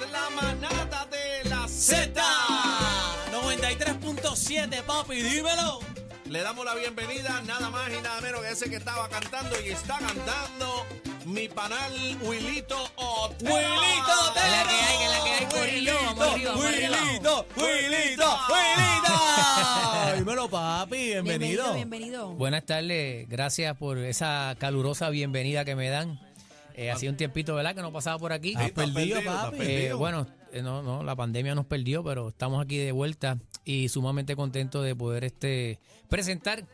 Z93, 0.00 0.10
la 0.12 0.30
manada 0.30 1.06
de 1.06 1.48
la 1.48 1.68
Z 1.68 2.12
Z. 2.14 2.22
93.7, 3.32 4.82
papi, 4.82 5.22
dímelo. 5.22 5.80
Le 6.26 6.42
damos 6.42 6.64
la 6.64 6.74
bienvenida, 6.74 7.42
nada 7.46 7.70
más 7.70 7.90
y 7.90 8.00
nada 8.00 8.20
menos 8.20 8.40
que 8.40 8.50
ese 8.50 8.70
que 8.70 8.76
estaba 8.76 9.08
cantando 9.08 9.56
y 9.60 9.70
está 9.70 9.98
cantando 9.98 10.86
mi 11.26 11.48
panal 11.48 11.92
Wilito 12.22 12.76
Otero. 12.96 13.52
Wilito, 13.52 14.34
Que 14.34 14.40
la 14.40 14.62
que 14.68 14.74
hay, 14.74 14.98
que 14.98 15.08
la 15.08 15.24
que 15.24 15.30
hay, 15.32 15.46
Wilito. 15.60 17.46
Dímelo, 20.16 20.48
papi, 20.48 20.96
bienvenido. 20.96 21.74
bienvenido. 21.74 22.28
Buenas 22.34 22.64
tardes, 22.64 23.28
gracias 23.28 23.76
por 23.76 23.98
esa 23.98 24.54
calurosa 24.58 25.10
bienvenida 25.10 25.64
que 25.64 25.74
me 25.74 25.88
dan. 25.88 26.20
Eh, 26.80 26.90
hacía 26.90 27.10
un 27.10 27.16
tiempito, 27.18 27.54
¿verdad? 27.54 27.74
Que 27.74 27.82
no 27.82 27.92
pasaba 27.92 28.18
por 28.18 28.32
aquí. 28.32 28.52
Estás 28.52 28.68
estás 28.68 28.90
perdido, 28.90 29.16
perdido, 29.16 29.34
papi. 29.34 29.56
Eh, 29.56 29.58
perdido. 29.58 29.98
bueno, 29.98 30.26
eh, 30.50 30.62
no, 30.62 30.82
no, 30.82 31.02
la 31.02 31.14
pandemia 31.14 31.54
nos 31.54 31.66
perdió, 31.66 32.02
pero 32.02 32.30
estamos 32.30 32.64
aquí 32.64 32.78
de 32.78 32.90
vuelta 32.90 33.38
y 33.66 33.90
sumamente 33.90 34.34
contentos 34.34 34.82
de 34.82 34.96
poder 34.96 35.24
este 35.24 35.78
presentar 36.08 36.66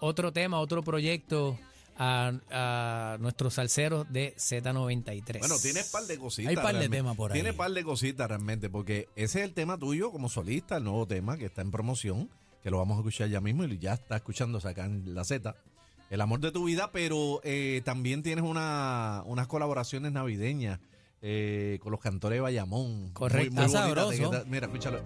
otro 0.00 0.30
tema, 0.30 0.60
otro 0.60 0.82
proyecto 0.82 1.58
a, 1.96 2.32
a 2.50 3.16
nuestros 3.18 3.54
salseros 3.54 4.06
de 4.12 4.34
Z93. 4.36 5.38
Bueno, 5.38 5.56
tienes 5.58 5.88
par 5.88 6.04
de 6.04 6.18
cositas. 6.18 6.50
Hay 6.50 6.56
par 6.56 6.78
de 6.78 6.90
temas 6.90 7.16
por 7.16 7.32
ahí. 7.32 7.36
Tienes 7.40 7.54
par 7.54 7.70
de 7.70 7.82
cositas 7.82 8.28
realmente, 8.28 8.68
porque 8.68 9.08
ese 9.16 9.38
es 9.38 9.46
el 9.46 9.54
tema 9.54 9.78
tuyo 9.78 10.12
como 10.12 10.28
solista, 10.28 10.76
el 10.76 10.84
nuevo 10.84 11.06
tema 11.06 11.38
que 11.38 11.46
está 11.46 11.62
en 11.62 11.70
promoción, 11.70 12.28
que 12.62 12.70
lo 12.70 12.76
vamos 12.76 12.96
a 12.96 13.00
escuchar 13.00 13.30
ya 13.30 13.40
mismo 13.40 13.64
y 13.64 13.78
ya 13.78 13.94
está 13.94 14.16
escuchándose 14.16 14.68
acá 14.68 14.84
en 14.84 15.14
la 15.14 15.24
Z. 15.24 15.56
El 16.10 16.20
amor 16.20 16.40
de 16.40 16.52
tu 16.52 16.64
vida, 16.64 16.90
pero 16.92 17.40
eh, 17.44 17.82
también 17.84 18.22
tienes 18.22 18.44
una, 18.44 19.22
unas 19.26 19.46
colaboraciones 19.48 20.12
navideñas 20.12 20.78
eh, 21.22 21.78
con 21.82 21.90
los 21.90 22.00
cantores 22.00 22.36
de 22.36 22.40
Bayamón. 22.40 23.10
Correcto. 23.12 23.52
Muy, 23.54 23.62
muy 23.64 23.72
sabroso. 23.72 24.12
está- 24.12 24.44
Mira, 24.46 24.66
escúchalo. 24.66 25.00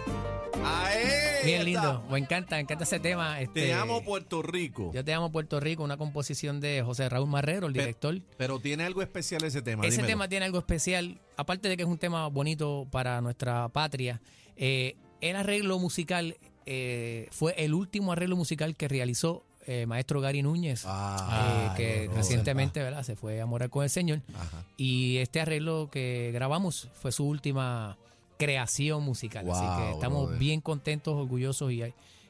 Ahí 0.63 0.99
Bien 1.47 1.59
está. 1.61 1.65
lindo, 1.65 2.05
me 2.11 2.19
encanta, 2.19 2.57
me 2.57 2.63
encanta 2.63 2.85
ese 2.85 3.01
tema. 3.01 3.41
Este, 3.41 3.63
Te 3.67 3.73
amo 3.73 4.03
Puerto 4.05 4.43
Rico. 4.43 4.91
Yo 4.93 5.03
te 5.03 5.15
amo 5.15 5.33
Puerto 5.33 5.59
Rico, 5.59 5.83
una 5.83 5.97
composición 5.97 6.61
de 6.61 6.83
José 6.85 7.09
Raúl 7.09 7.29
Marrero, 7.31 7.67
el 7.69 7.73
director. 7.73 8.21
Pero 8.37 8.59
tiene 8.61 8.85
algo 8.85 9.01
especial 9.01 9.43
ese 9.45 9.63
tema. 9.63 9.85
Ese 9.87 9.97
dímelo. 9.97 10.09
tema 10.09 10.29
tiene 10.29 10.45
algo 10.45 10.59
especial, 10.59 11.19
aparte 11.39 11.69
de 11.71 11.77
que 11.79 11.85
es 11.85 11.89
un 11.89 11.97
tema 11.99 12.27
bonito 12.29 12.87
para 12.91 13.21
nuestra 13.23 13.69
patria. 13.71 14.21
eh, 14.57 14.97
el 15.23 15.37
arreglo 15.37 15.79
musical 15.79 16.37
eh, 16.65 17.29
fue 17.31 17.55
el 17.59 17.75
último 17.75 18.13
arreglo 18.13 18.37
musical 18.37 18.75
que 18.75 18.89
realizó 18.89 19.45
eh, 19.73 19.87
maestro 19.87 20.21
Gary 20.21 20.43
Núñez, 20.43 20.83
Ah, 20.87 21.73
eh, 21.73 21.77
que 21.77 22.05
no, 22.07 22.11
no, 22.13 22.17
recientemente 22.19 22.83
¿verdad? 22.83 23.03
se 23.05 23.15
fue 23.15 23.41
a 23.41 23.47
morar 23.47 23.71
con 23.71 23.85
el 23.85 23.91
Señor. 23.91 24.21
Ajá. 24.35 24.65
Y 24.77 25.19
este 25.19 25.41
arreglo 25.41 25.89
que 25.93 26.31
grabamos 26.35 26.89
fue 27.01 27.13
su 27.13 27.25
última 27.27 27.97
creación 28.37 29.03
musical. 29.03 29.49
Así 29.51 29.83
que 29.83 29.91
estamos 29.93 30.23
brother. 30.25 30.39
bien 30.39 30.61
contentos, 30.61 31.15
orgullosos 31.15 31.71
y, 31.73 31.83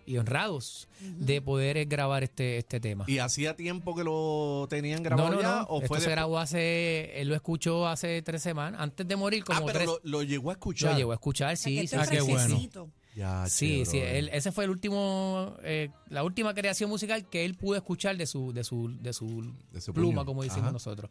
y 0.06 0.16
honrados 0.18 0.88
de 1.00 1.40
poder 1.40 1.76
eh, 1.76 1.84
grabar 1.84 2.24
este, 2.24 2.58
este 2.58 2.80
tema. 2.80 3.04
¿Y 3.06 3.18
hacía 3.18 3.54
tiempo 3.56 3.94
que 3.94 4.04
lo 4.04 4.66
tenían 4.68 5.02
grabado 5.02 5.28
no, 5.30 5.36
no, 5.36 5.40
ya? 5.40 5.48
no. 5.60 5.62
¿O 5.68 5.76
Esto 5.76 5.88
fue 5.88 5.96
se 5.98 6.00
después? 6.02 6.14
grabó 6.16 6.38
hace, 6.38 7.20
él 7.20 7.28
lo 7.28 7.34
escuchó 7.36 7.86
hace 7.86 8.20
tres 8.22 8.42
semanas, 8.42 8.80
antes 8.80 9.06
de 9.08 9.16
morir, 9.16 9.44
como 9.44 9.60
Ah, 9.60 9.62
pero 9.66 9.78
tres. 9.78 9.86
lo, 9.86 10.00
lo 10.02 10.22
llegó 10.24 10.50
a 10.50 10.54
escuchar. 10.54 10.92
Lo 10.92 10.98
llegó 10.98 11.12
a 11.12 11.14
escuchar, 11.14 11.56
sí, 11.56 11.86
sí, 11.86 11.96
Ah, 11.96 12.04
sí, 12.04 12.10
qué 12.16 12.20
sí, 12.22 12.30
bueno. 12.32 12.90
Sí. 13.12 13.20
Ya, 13.20 13.48
Sí, 13.48 13.98
él- 13.98 14.30
ese 14.32 14.52
fue 14.52 14.64
el 14.64 14.70
último, 14.70 15.56
eh, 15.62 15.90
la 16.08 16.22
última 16.24 16.54
creación 16.54 16.88
musical 16.90 17.28
que 17.28 17.44
él 17.44 17.54
pudo 17.56 17.76
escuchar 17.76 18.16
de 18.16 18.26
su, 18.26 18.52
de 18.52 18.64
su, 18.64 18.96
de 19.00 19.12
su, 19.12 19.52
De 19.72 19.80
su 19.80 19.92
pluma, 19.92 20.22
puño. 20.22 20.26
como 20.26 20.42
decimos 20.42 20.64
Ajá. 20.64 20.72
nosotros. 20.72 21.10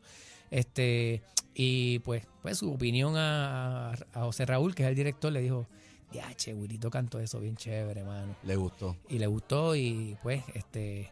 Este, 0.50 1.22
y 1.54 2.00
pues, 2.00 2.26
pues 2.42 2.58
su 2.58 2.72
opinión 2.74 3.16
a, 3.18 3.92
a 3.92 4.22
José 4.22 4.46
Raúl, 4.46 4.74
que 4.76 4.84
es 4.84 4.90
el 4.90 4.96
director, 4.96 5.32
le 5.32 5.42
dijo, 5.42 5.68
ya, 6.12 6.34
che, 6.36 6.54
Wilito 6.54 6.90
cantó 6.90 7.20
eso 7.20 7.40
bien 7.40 7.56
chévere, 7.56 8.04
mano. 8.04 8.36
Le 8.44 8.56
gustó. 8.56 8.96
Y 9.10 9.20
le 9.20 9.28
gustó 9.28 9.76
y 9.76 10.18
pues, 10.24 10.44
este, 10.56 11.12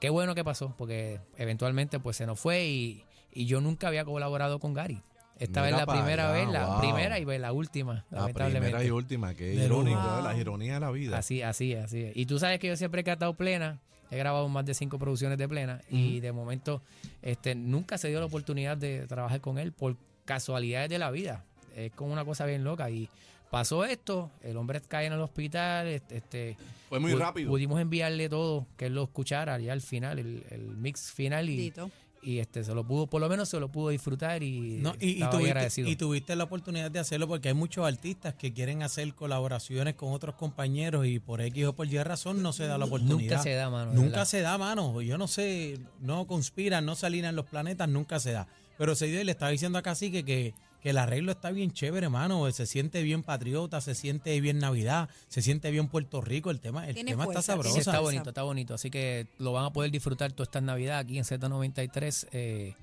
qué 0.00 0.10
bueno 0.10 0.34
que 0.34 0.44
pasó, 0.44 0.74
porque 0.78 1.20
eventualmente 1.36 1.98
pues 2.00 2.16
se 2.16 2.24
nos 2.26 2.40
fue 2.40 2.66
y, 2.66 3.04
y 3.32 3.46
yo 3.46 3.60
nunca 3.60 3.88
había 3.88 4.04
colaborado 4.04 4.58
con 4.60 4.72
Gary. 4.74 5.02
Esta 5.38 5.62
vez 5.62 5.72
la 5.72 5.84
primera 5.86 6.30
allá, 6.32 6.44
vez, 6.44 6.48
la 6.52 6.66
wow. 6.66 6.80
primera 6.80 7.18
y 7.18 7.24
la 7.38 7.52
última, 7.52 8.04
La 8.10 8.20
lamentablemente. 8.20 8.68
primera 8.70 8.84
y 8.84 8.90
última, 8.90 9.34
que 9.34 9.44
De 9.46 9.64
irónico, 9.64 10.00
Wow. 10.00 10.22
las 10.24 10.38
ironías 10.38 10.76
de 10.76 10.80
la 10.80 10.90
vida. 10.92 11.18
Así, 11.18 11.42
así, 11.42 11.74
así. 11.74 12.02
es. 12.02 12.16
Y 12.16 12.26
tú 12.26 12.38
sabes 12.38 12.60
que 12.60 12.68
yo 12.68 12.76
siempre 12.76 13.00
he 13.00 13.04
cantado 13.04 13.34
plena. 13.34 13.80
He 14.10 14.16
grabado 14.18 14.48
más 14.48 14.64
de 14.64 14.74
cinco 14.74 14.98
producciones 14.98 15.36
de 15.38 15.48
plena. 15.48 15.80
Y 15.90 16.20
de 16.20 16.30
momento, 16.30 16.82
este, 17.22 17.54
nunca 17.56 17.98
se 17.98 18.08
dio 18.08 18.20
la 18.20 18.26
oportunidad 18.26 18.76
de 18.76 19.06
trabajar 19.08 19.40
con 19.40 19.58
él 19.58 19.72
por 19.72 19.96
casualidades 20.24 20.88
de 20.88 20.98
la 20.98 21.10
vida. 21.10 21.44
Es 21.74 21.90
como 21.92 22.12
una 22.12 22.24
cosa 22.24 22.46
bien 22.46 22.62
loca. 22.62 22.88
Y 22.90 23.08
pasó 23.50 23.84
esto, 23.84 24.30
el 24.42 24.56
hombre 24.56 24.80
cae 24.86 25.06
en 25.06 25.14
el 25.14 25.20
hospital. 25.20 25.88
este, 25.88 26.18
Este, 26.18 26.56
Fue 26.88 27.00
muy 27.00 27.12
pu- 27.12 27.18
rápido. 27.18 27.50
Pudimos 27.50 27.80
enviarle 27.80 28.28
todo, 28.28 28.66
que 28.76 28.86
él 28.86 28.94
lo 28.94 29.02
escuchara 29.02 29.58
ya 29.58 29.72
al 29.72 29.80
final, 29.80 30.20
el, 30.20 30.44
el 30.50 30.62
mix 30.76 31.10
final. 31.10 31.48
Y, 31.50 31.56
Dito. 31.56 31.90
Y 32.24 32.38
este 32.38 32.64
se 32.64 32.74
lo 32.74 32.84
pudo, 32.86 33.06
por 33.06 33.20
lo 33.20 33.28
menos 33.28 33.48
se 33.48 33.60
lo 33.60 33.70
pudo 33.70 33.90
disfrutar 33.90 34.42
y, 34.42 34.78
No, 34.80 34.94
y, 34.98 35.14
estaba 35.14 35.32
tuviste, 35.32 35.50
agradecido. 35.50 35.88
y 35.88 35.96
tuviste 35.96 36.34
la 36.36 36.44
oportunidad 36.44 36.90
de 36.90 36.98
hacerlo 36.98 37.28
porque 37.28 37.48
hay 37.48 37.54
muchos 37.54 37.86
artistas 37.86 38.34
que 38.34 38.52
quieren 38.52 38.82
hacer 38.82 39.14
colaboraciones 39.14 39.94
con 39.94 40.12
otros 40.12 40.34
compañeros 40.36 41.06
y 41.06 41.18
por 41.18 41.40
X 41.40 41.66
o 41.66 41.72
por 41.74 41.86
Y 41.86 42.02
razón 42.02 42.42
no 42.42 42.52
se 42.52 42.66
da 42.66 42.78
la 42.78 42.86
oportunidad. 42.86 43.30
Nunca 43.36 43.42
se 43.42 43.54
da, 43.54 43.70
mano. 43.70 43.92
Nunca 43.92 44.08
verdad. 44.08 44.24
se 44.24 44.40
da, 44.40 44.58
mano. 44.58 45.02
Yo 45.02 45.18
no 45.18 45.28
sé, 45.28 45.78
no 46.00 46.26
conspiran, 46.26 46.84
no 46.86 46.96
se 46.96 47.06
alinean 47.06 47.36
los 47.36 47.46
planetas, 47.46 47.88
nunca 47.88 48.18
se 48.20 48.32
da. 48.32 48.46
Pero 48.78 48.94
se 48.94 49.06
dio 49.06 49.20
y 49.20 49.24
le 49.24 49.32
estaba 49.32 49.50
diciendo 49.50 49.78
a 49.78 49.82
Cacique 49.82 50.24
que, 50.24 50.54
que 50.84 50.90
el 50.90 50.98
arreglo 50.98 51.32
está 51.32 51.50
bien 51.50 51.72
chévere, 51.72 52.10
mano. 52.10 52.52
Se 52.52 52.66
siente 52.66 53.02
bien 53.02 53.22
patriota, 53.22 53.80
se 53.80 53.94
siente 53.94 54.38
bien 54.42 54.58
Navidad, 54.58 55.08
se 55.28 55.40
siente 55.40 55.70
bien 55.70 55.88
Puerto 55.88 56.20
Rico. 56.20 56.50
El 56.50 56.60
tema, 56.60 56.86
el 56.86 56.92
Tiene 56.94 57.12
tema 57.12 57.22
está 57.22 57.32
fuerza, 57.32 57.52
sabroso. 57.52 57.74
Sí, 57.76 57.80
está 57.80 58.00
bonito, 58.00 58.28
está 58.28 58.42
bonito. 58.42 58.74
Así 58.74 58.90
que 58.90 59.26
lo 59.38 59.54
van 59.54 59.64
a 59.64 59.72
poder 59.72 59.90
disfrutar 59.90 60.32
toda 60.32 60.44
esta 60.44 60.60
Navidad 60.60 60.98
aquí 60.98 61.16
en 61.16 61.24
Z93. 61.24 62.28
Eh, 62.32 62.74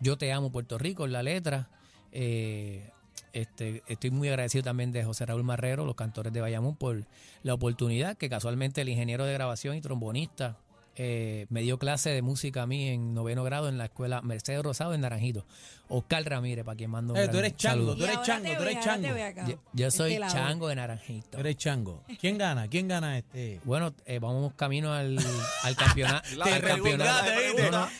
Yo 0.00 0.16
te 0.16 0.32
amo, 0.32 0.50
Puerto 0.50 0.78
Rico, 0.78 1.04
en 1.04 1.12
la 1.12 1.22
letra. 1.22 1.68
Eh, 2.10 2.88
este, 3.34 3.82
estoy 3.86 4.10
muy 4.10 4.30
agradecido 4.30 4.64
también 4.64 4.90
de 4.90 5.04
José 5.04 5.26
Raúl 5.26 5.44
Marrero, 5.44 5.84
los 5.84 5.94
cantores 5.94 6.32
de 6.32 6.40
Bayamón, 6.40 6.76
por 6.76 7.04
la 7.42 7.52
oportunidad 7.52 8.16
que 8.16 8.30
casualmente 8.30 8.80
el 8.80 8.88
ingeniero 8.88 9.26
de 9.26 9.34
grabación 9.34 9.76
y 9.76 9.82
trombonista 9.82 10.56
eh, 10.96 11.46
me 11.48 11.62
dio 11.62 11.78
clase 11.78 12.10
de 12.10 12.20
música 12.22 12.62
a 12.62 12.66
mí 12.66 12.88
en 12.88 13.14
noveno 13.14 13.44
grado 13.44 13.68
en 13.68 13.78
la 13.78 13.84
escuela 13.86 14.20
Mercedes 14.22 14.62
Rosado 14.62 14.92
en 14.94 15.00
Naranjito. 15.00 15.46
Oscar 15.88 16.24
Ramírez, 16.24 16.64
para 16.64 16.76
quien 16.76 16.90
mando 16.90 17.14
Eh, 17.14 17.28
tú 17.28 17.36
eres 17.38 17.54
chango, 17.56 17.92
saludo. 17.92 17.96
tú 17.96 18.04
eres 18.04 18.22
chango, 18.22 18.48
tú 18.56 18.62
eres 18.62 18.80
chango. 18.80 19.08
Yo, 19.46 19.58
yo 19.74 19.90
soy 19.90 20.14
Este 20.14 20.26
chango 20.28 20.68
de 20.68 20.76
Naranjito. 20.76 21.28
Tú 21.32 21.38
eres 21.40 21.56
chango. 21.58 22.02
¿Quién 22.18 22.38
gana? 22.38 22.66
¿Quién 22.68 22.88
gana 22.88 23.18
este? 23.18 23.60
Bueno, 23.64 23.92
eh, 24.06 24.18
vamos 24.18 24.54
camino 24.54 24.92
al, 24.94 25.18
al 25.62 25.76
campeonato. 25.76 26.28
Al 26.42 26.60
campeonato. 26.62 27.26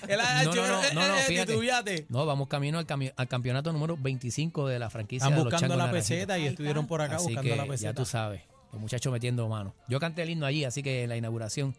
la 0.09 0.45
No, 0.45 0.55
no, 1.09 1.17
eh, 1.17 1.21
eh, 1.21 1.47
fíjate. 1.47 2.07
No, 2.09 2.25
vamos 2.27 2.49
camino 2.49 2.79
al, 2.79 2.87
cami- 2.87 3.13
al 3.17 3.29
campeonato 3.29 3.73
número 3.73 3.97
25 3.99 4.69
de 4.69 4.79
la 4.79 4.91
franquicia 4.91 5.27
Están 5.27 5.39
de 5.39 5.45
los 5.45 5.53
buscando 5.53 5.77
la 5.77 5.91
peseta 5.91 6.39
y 6.39 6.47
estuvieron 6.47 6.87
por 6.87 7.01
acá 7.03 7.17
Así 7.17 7.27
buscando 7.27 7.51
que 7.51 7.57
la 7.57 7.67
peseta. 7.67 7.91
ya 7.91 7.95
tú 7.95 8.05
sabes, 8.05 8.43
los 8.73 8.81
muchachos 8.81 9.13
metiendo 9.13 9.49
mano. 9.49 9.75
Yo 9.89 10.01
canté 10.01 10.23
el 10.23 10.31
himno 10.31 10.47
allí, 10.47 10.65
así 10.65 10.83
que 10.83 11.03
en 11.05 11.09
la 11.11 11.17
inauguración. 11.17 11.75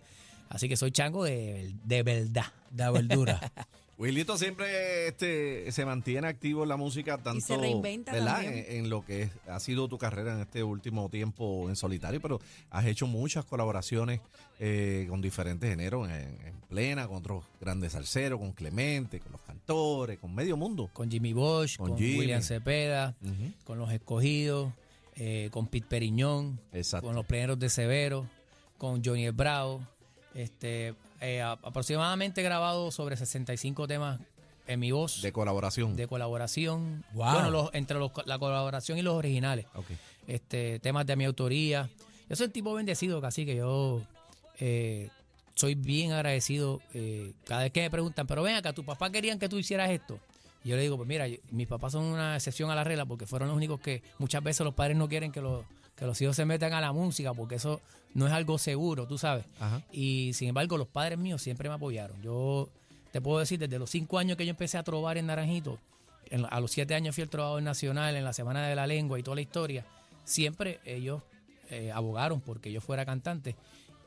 Así 0.50 0.70
que 0.70 0.78
soy 0.78 0.92
chango 0.92 1.24
de, 1.24 1.74
de 1.84 2.04
verdad. 2.04 2.46
Da 2.72 2.92
verdura. 2.92 3.40
Wilito 4.00 4.38
siempre 4.40 5.08
este, 5.08 5.72
se 5.72 5.86
mantiene 5.86 6.28
activo 6.28 6.64
en 6.64 6.70
la 6.70 6.78
música 6.78 7.20
tanto 7.20 7.46
se 7.46 7.56
reinventa 7.56 8.12
¿verdad? 8.12 8.44
En, 8.44 8.78
en 8.80 8.90
lo 8.90 9.06
que 9.06 9.22
es- 9.24 9.32
ha 9.48 9.60
sido 9.60 9.88
tu 9.88 10.00
carrera 10.00 10.34
en 10.34 10.40
este 10.42 10.64
último 10.64 11.10
tiempo 11.10 11.70
en 11.70 11.76
solitario, 11.76 12.20
pero 12.20 12.42
has 12.72 12.86
hecho 12.88 13.06
muchas 13.06 13.46
colaboraciones 13.46 14.20
eh, 14.60 15.06
con 15.10 15.22
diferentes 15.22 15.70
géneros, 15.70 16.10
en, 16.10 16.38
en 16.44 16.54
plena, 16.68 17.08
con 17.08 17.18
otros 17.18 17.44
grandes 17.62 17.92
salseros, 17.92 18.40
con 18.40 18.52
Clemente, 18.54 19.20
con 19.20 19.32
los 19.32 19.42
cantores, 19.42 20.18
con 20.18 20.34
medio 20.34 20.58
mundo. 20.58 20.90
Con 20.92 21.10
Jimmy 21.10 21.32
Bosch, 21.34 21.78
Con 21.78 21.90
con, 21.90 21.98
Jimmy. 22.00 22.20
William 22.20 22.42
Cepeda, 22.42 23.16
con 23.64 23.78
los 23.78 23.92
escogidos, 23.92 24.74
eh, 25.16 25.50
con 25.52 25.68
Pete 25.68 25.86
Periñón, 25.88 26.60
Exacto. 26.74 27.06
con 27.08 27.16
los 27.16 27.26
pleneros 27.28 27.60
de 27.60 27.70
Severo, 27.70 28.28
con 28.80 29.04
Johnny 29.06 29.30
Bravo. 29.30 29.88
Este, 30.36 30.96
eh, 31.22 31.42
aproximadamente 31.42 32.42
he 32.42 32.44
grabado 32.44 32.92
sobre 32.92 33.16
65 33.18 33.88
temas 33.88 34.20
en 34.68 34.80
mi 34.80 34.92
voz 34.92 35.22
De 35.22 35.32
colaboración. 35.32 35.96
de 35.96 36.08
colaboración. 36.08 37.04
Wow. 37.14 37.34
Bueno, 37.34 37.50
los- 37.52 37.70
entre 37.74 38.00
los- 38.00 38.12
la 38.26 38.40
colaboración 38.40 38.98
y 38.98 39.02
los 39.02 39.14
originales. 39.16 39.66
Ok. 39.76 39.86
Este, 40.28 40.80
temas 40.80 41.06
de 41.06 41.16
mi 41.16 41.26
autoría. 41.26 41.90
Yo 42.30 42.36
soy 42.36 42.48
un 42.48 42.54
tipo 42.54 42.74
bendecido, 42.74 43.22
casi 43.22 43.46
que 43.46 43.56
yo 43.58 44.02
eh, 44.60 45.10
soy 45.56 45.76
bien 45.76 46.12
agradecido. 46.14 46.80
eh, 46.94 47.34
cada 47.46 47.64
vez 47.64 47.72
que 47.72 47.82
me 47.82 47.90
preguntan, 47.92 48.26
pero 48.28 48.42
ven 48.44 48.56
acá, 48.56 48.72
¿tu 48.74 48.84
papá 48.86 49.10
querían 49.12 49.38
que 49.40 49.50
tú 49.50 49.58
hicieras 49.60 49.90
esto? 49.92 50.20
Y 50.64 50.70
yo 50.70 50.78
le 50.78 50.82
digo, 50.84 50.96
pues 50.96 51.08
mira, 51.10 51.28
yo- 51.28 51.38
mis 51.52 51.68
papás 51.68 51.92
son 51.92 52.06
una 52.06 52.36
excepción 52.36 52.72
a 52.72 52.76
la 52.76 52.84
regla 52.86 53.06
porque 53.06 53.26
fueron 53.28 53.50
los 53.50 53.58
únicos 53.58 53.80
que 53.82 54.02
muchas 54.20 54.42
veces 54.42 54.64
los 54.64 54.74
padres 54.74 54.96
no 54.96 55.10
quieren 55.10 55.32
que 55.32 55.42
los, 55.42 55.66
que 55.96 56.06
los 56.06 56.20
hijos 56.22 56.36
se 56.36 56.46
metan 56.46 56.74
a 56.74 56.82
la 56.82 56.92
música 56.92 57.34
porque 57.34 57.56
eso 57.56 57.82
no 58.14 58.28
es 58.28 58.34
algo 58.34 58.58
seguro, 58.58 59.08
tú 59.08 59.18
sabes. 59.18 59.46
Ajá. 59.60 59.82
Y 59.92 60.32
sin 60.34 60.50
embargo, 60.50 60.78
los 60.78 60.88
padres 60.88 61.18
míos 61.18 61.42
siempre 61.42 61.70
me 61.70 61.76
apoyaron. 61.76 62.22
Yo 62.22 62.70
te 63.12 63.22
puedo 63.22 63.40
decir, 63.40 63.60
desde 63.60 63.78
los 63.80 63.90
cinco 63.90 64.18
años 64.20 64.38
que 64.38 64.46
yo 64.46 64.50
empecé 64.52 64.78
a 64.78 64.84
trobar 64.84 65.18
en 65.18 65.28
Naranjito, 65.28 65.80
en- 66.30 66.46
a 66.50 66.60
los 66.60 66.72
siete 66.72 66.96
años 66.96 67.14
fui 67.16 67.24
el 67.24 67.30
trovador 67.30 67.62
nacional 67.62 68.16
en 68.16 68.24
la 68.24 68.34
Semana 68.34 68.68
de 68.68 68.76
la 68.76 68.88
Lengua 68.88 69.20
y 69.20 69.24
toda 69.24 69.36
la 69.36 69.42
historia, 69.42 69.86
siempre 70.24 70.80
ellos 70.86 71.22
eh, 71.70 71.92
abogaron 71.92 72.42
porque 72.42 72.72
yo 72.72 72.82
fuera 72.82 73.06
cantante. 73.06 73.56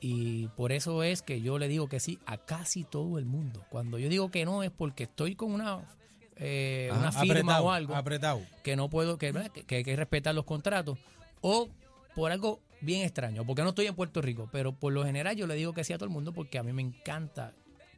Y 0.00 0.48
por 0.48 0.72
eso 0.72 1.02
es 1.02 1.22
que 1.22 1.40
yo 1.40 1.58
le 1.58 1.68
digo 1.68 1.88
que 1.88 2.00
sí 2.00 2.18
a 2.26 2.36
casi 2.36 2.84
todo 2.84 3.18
el 3.18 3.24
mundo. 3.24 3.64
Cuando 3.70 3.98
yo 3.98 4.08
digo 4.08 4.30
que 4.30 4.44
no 4.44 4.62
es 4.62 4.70
porque 4.70 5.04
estoy 5.04 5.34
con 5.34 5.52
una, 5.52 5.80
eh, 6.36 6.88
Ajá. 6.92 7.00
una 7.00 7.12
firma 7.12 7.38
apretado, 7.56 7.64
o 7.64 7.70
algo 7.70 7.94
apretado. 7.96 8.40
que 8.62 8.76
no 8.76 8.88
puedo, 8.90 9.16
que, 9.18 9.32
que 9.66 9.76
hay 9.76 9.84
que 9.84 9.96
respetar 9.96 10.34
los 10.34 10.44
contratos, 10.44 10.98
o 11.40 11.68
por 12.14 12.32
algo 12.32 12.60
bien 12.80 13.02
extraño, 13.04 13.44
porque 13.44 13.62
no 13.62 13.70
estoy 13.70 13.86
en 13.86 13.94
Puerto 13.94 14.22
Rico, 14.22 14.48
pero 14.52 14.72
por 14.72 14.92
lo 14.92 15.04
general 15.04 15.36
yo 15.36 15.46
le 15.46 15.54
digo 15.54 15.72
que 15.72 15.84
sí 15.84 15.92
a 15.92 15.98
todo 15.98 16.06
el 16.06 16.12
mundo 16.12 16.32
porque 16.32 16.58
a 16.58 16.62
mí 16.62 16.72
me 16.72 16.82
encanta 16.82 17.52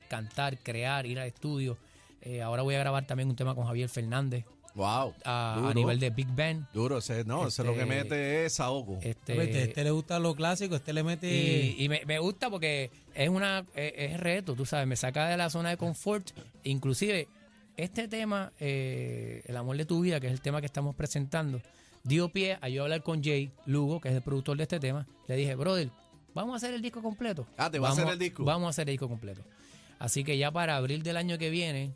cantar, 0.08 0.58
crear, 0.58 1.06
ir 1.06 1.18
al 1.18 1.26
estudio. 1.26 1.78
Eh, 2.22 2.42
ahora 2.42 2.62
voy 2.62 2.74
a 2.74 2.78
grabar 2.78 3.06
también 3.06 3.28
un 3.28 3.36
tema 3.36 3.54
con 3.54 3.66
Javier 3.66 3.88
Fernández 3.88 4.44
Wow. 4.74 5.14
a, 5.24 5.72
nivel 5.74 5.98
de 5.98 6.10
Big 6.10 6.28
Band. 6.28 6.66
Duro, 6.72 6.98
ese, 6.98 7.24
no, 7.24 7.48
ese 7.48 7.64
lo 7.64 7.74
que 7.74 7.80
Este, 7.80 7.94
mete 7.94 8.44
es 8.46 8.54
saoco. 8.54 8.98
Este, 9.02 9.32
Este, 9.42 9.62
este 9.64 9.84
le 9.84 9.90
gusta 9.90 10.20
lo 10.20 10.36
clásico, 10.36 10.76
este 10.76 10.92
le 10.92 11.02
mete... 11.02 11.28
y, 11.28 11.84
y 11.84 11.88
me, 11.88 12.04
me 12.06 12.18
gusta 12.20 12.48
porque 12.48 12.92
es 13.14 13.28
una 13.28 13.66
es, 13.74 13.92
es 13.96 14.20
reto, 14.20 14.54
tú 14.54 14.64
sabes, 14.66 14.86
me 14.86 14.94
saca 14.94 15.28
de 15.28 15.36
la 15.36 15.50
zona 15.50 15.70
de 15.70 15.76
confort. 15.76 16.30
Inclusive, 16.62 17.26
este 17.76 18.06
tema, 18.06 18.52
eh, 18.60 19.42
El 19.46 19.56
amor 19.56 19.76
de 19.76 19.84
tu 19.84 20.00
vida, 20.00 20.20
que 20.20 20.28
es 20.28 20.32
el 20.32 20.40
tema 20.40 20.60
que 20.60 20.66
estamos 20.66 20.94
presentando, 20.94 21.60
dio 22.04 22.28
pie 22.30 22.58
a 22.60 22.68
yo 22.68 22.82
hablar 22.84 23.02
con 23.02 23.22
Jay 23.22 23.50
Lugo, 23.66 24.00
que 24.00 24.08
es 24.08 24.14
el 24.14 24.22
productor 24.22 24.56
de 24.56 24.62
este 24.64 24.80
tema. 24.80 25.06
Le 25.26 25.36
dije, 25.36 25.54
brother, 25.54 25.90
vamos 26.34 26.54
a 26.54 26.56
hacer 26.56 26.74
el 26.74 26.82
disco 26.82 27.02
completo. 27.02 27.46
Ah, 27.56 27.70
¿te 27.70 27.78
va 27.78 27.88
a 27.88 27.90
Vamos- 27.90 27.98
hacer 28.04 28.12
el 28.12 28.18
disco? 28.18 28.44
Vamos 28.44 28.66
a 28.66 28.70
hacer 28.70 28.88
el 28.88 28.92
disco 28.94 29.08
completo. 29.08 29.42
Así 29.98 30.22
que 30.24 30.38
ya 30.38 30.50
para 30.52 30.76
abril 30.76 31.02
del 31.02 31.16
año 31.16 31.38
que 31.38 31.50
viene, 31.50 31.92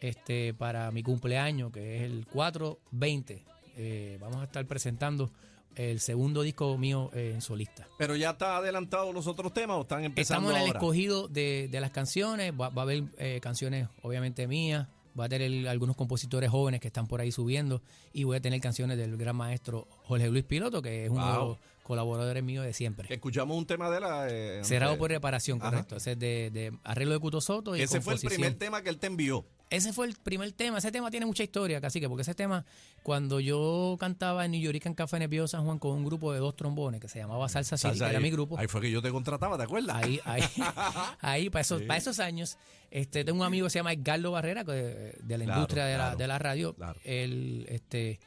este 0.00 0.52
para 0.54 0.90
mi 0.90 1.02
cumpleaños, 1.02 1.72
que 1.72 1.96
es 1.98 2.02
el 2.02 2.26
420, 2.26 3.44
eh, 3.76 4.18
vamos 4.20 4.38
a 4.38 4.44
estar 4.44 4.66
presentando 4.66 5.30
el 5.76 5.98
segundo 6.00 6.42
disco 6.42 6.76
mío 6.78 7.10
eh, 7.14 7.32
en 7.34 7.40
solista. 7.40 7.86
Pero 7.98 8.14
ya 8.16 8.30
está 8.30 8.56
adelantado 8.58 9.12
los 9.12 9.26
otros 9.26 9.52
temas 9.52 9.76
o 9.78 9.80
están 9.82 10.04
empezando 10.04 10.48
Estamos 10.48 10.50
en 10.52 10.56
el 10.62 10.66
ahora? 10.68 10.78
escogido 10.78 11.26
de, 11.28 11.68
de 11.70 11.80
las 11.80 11.90
canciones. 11.90 12.52
Va, 12.52 12.68
va 12.68 12.82
a 12.82 12.84
haber 12.84 13.04
eh, 13.18 13.40
canciones, 13.42 13.88
obviamente, 14.02 14.46
mías. 14.46 14.86
Va 15.18 15.26
a 15.26 15.28
tener 15.28 15.68
algunos 15.68 15.94
compositores 15.96 16.50
jóvenes 16.50 16.80
que 16.80 16.88
están 16.88 17.06
por 17.06 17.20
ahí 17.20 17.30
subiendo. 17.30 17.82
Y 18.12 18.24
voy 18.24 18.36
a 18.36 18.40
tener 18.40 18.60
canciones 18.60 18.98
del 18.98 19.16
gran 19.16 19.36
maestro 19.36 19.86
Jorge 20.04 20.28
Luis 20.28 20.44
Piloto, 20.44 20.82
que 20.82 21.04
es 21.04 21.10
uno 21.10 21.24
de 21.32 21.38
Wow. 21.38 21.48
los 21.50 21.58
colaboradores 21.84 22.42
míos 22.42 22.64
de 22.64 22.72
siempre. 22.72 23.06
Escuchamos 23.14 23.56
un 23.56 23.66
tema 23.66 23.90
de 23.90 24.00
la... 24.00 24.26
eh, 24.28 24.60
Cerrado 24.64 24.96
por 24.98 25.10
reparación, 25.10 25.58
correcto. 25.58 25.96
Ese 25.96 26.12
es 26.12 26.18
de, 26.18 26.50
de 26.50 26.72
arreglo 26.82 27.12
de 27.14 27.20
Cuto 27.20 27.40
Soto 27.40 27.76
y 27.76 27.82
Ese 27.82 28.00
fue 28.00 28.14
el 28.14 28.20
primer 28.20 28.54
tema 28.54 28.82
que 28.82 28.88
él 28.88 28.98
te 28.98 29.06
envió. 29.06 29.44
Ese 29.70 29.92
fue 29.92 30.06
el 30.06 30.14
primer 30.14 30.52
tema. 30.52 30.78
Ese 30.78 30.92
tema 30.92 31.10
tiene 31.10 31.26
mucha 31.26 31.42
historia, 31.42 31.80
casi 31.80 31.98
que 32.00 32.08
porque 32.08 32.22
ese 32.22 32.34
tema, 32.34 32.64
cuando 33.02 33.40
yo 33.40 33.96
cantaba 33.98 34.44
en 34.44 34.52
New 34.52 34.60
York 34.60 34.84
en 34.86 34.94
Café 34.94 35.18
Nepío 35.18 35.48
San 35.48 35.64
Juan 35.64 35.78
con 35.78 35.92
un 35.92 36.04
grupo 36.04 36.32
de 36.32 36.38
dos 36.38 36.54
trombones 36.54 37.00
que 37.00 37.08
se 37.08 37.18
llamaba 37.18 37.48
Salsa 37.48 37.76
City, 37.76 37.98
que 37.98 38.04
era 38.04 38.20
mi 38.20 38.30
grupo. 38.30 38.58
Ahí 38.58 38.68
fue 38.68 38.80
que 38.80 38.90
yo 38.90 39.02
te 39.02 39.10
contrataba, 39.10 39.56
¿te 39.56 39.64
acuerdas? 39.64 39.96
Ahí, 39.96 40.20
ahí, 40.24 40.42
ahí 41.20 41.50
para 41.50 41.62
esos, 41.62 41.82
para 41.82 41.96
esos 41.98 42.20
años, 42.20 42.56
este, 42.90 43.24
tengo 43.24 43.40
un 43.40 43.46
amigo 43.46 43.66
que 43.66 43.70
se 43.70 43.78
llama 43.80 43.92
Edgardo 43.92 44.30
Barrera, 44.30 44.64
que 44.64 44.72
de, 44.72 45.18
de 45.22 45.38
la 45.38 45.44
Claro, 45.44 45.60
industria 45.60 45.84
de, 45.86 45.98
la, 45.98 46.14
de 46.16 46.26
la 46.28 46.38
radio. 46.38 46.74
claro. 46.74 47.00
Él, 47.04 47.66
este, 47.68 48.20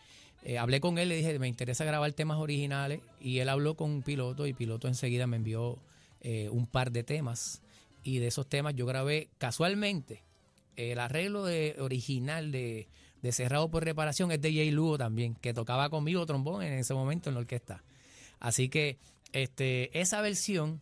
eh, 0.43 0.57
hablé 0.57 0.81
con 0.81 0.97
él, 0.97 1.07
le 1.09 1.15
dije, 1.17 1.37
me 1.39 1.47
interesa 1.47 1.85
grabar 1.85 2.11
temas 2.13 2.39
originales, 2.39 2.99
y 3.21 3.39
él 3.39 3.47
habló 3.47 3.75
con 3.75 4.01
Piloto, 4.01 4.47
y 4.47 4.53
Piloto 4.53 4.87
enseguida 4.87 5.27
me 5.27 5.37
envió 5.37 5.77
eh, 6.21 6.49
un 6.51 6.65
par 6.67 6.91
de 6.91 7.03
temas, 7.03 7.61
y 8.03 8.17
de 8.19 8.27
esos 8.27 8.47
temas 8.47 8.75
yo 8.75 8.85
grabé 8.85 9.29
casualmente 9.37 10.23
el 10.77 10.99
arreglo 10.99 11.43
de, 11.43 11.75
original 11.79 12.51
de, 12.51 12.87
de 13.21 13.31
Cerrado 13.31 13.69
por 13.69 13.83
Reparación 13.83 14.31
es 14.31 14.41
de 14.41 14.53
Jay 14.53 14.71
Lugo 14.71 14.97
también, 14.97 15.35
que 15.35 15.53
tocaba 15.53 15.89
conmigo 15.89 16.25
trombón 16.25 16.63
en 16.63 16.73
ese 16.73 16.93
momento 16.93 17.29
en 17.29 17.35
la 17.35 17.41
orquesta. 17.41 17.83
Así 18.39 18.69
que 18.69 18.97
este, 19.33 19.99
esa 19.99 20.21
versión 20.21 20.81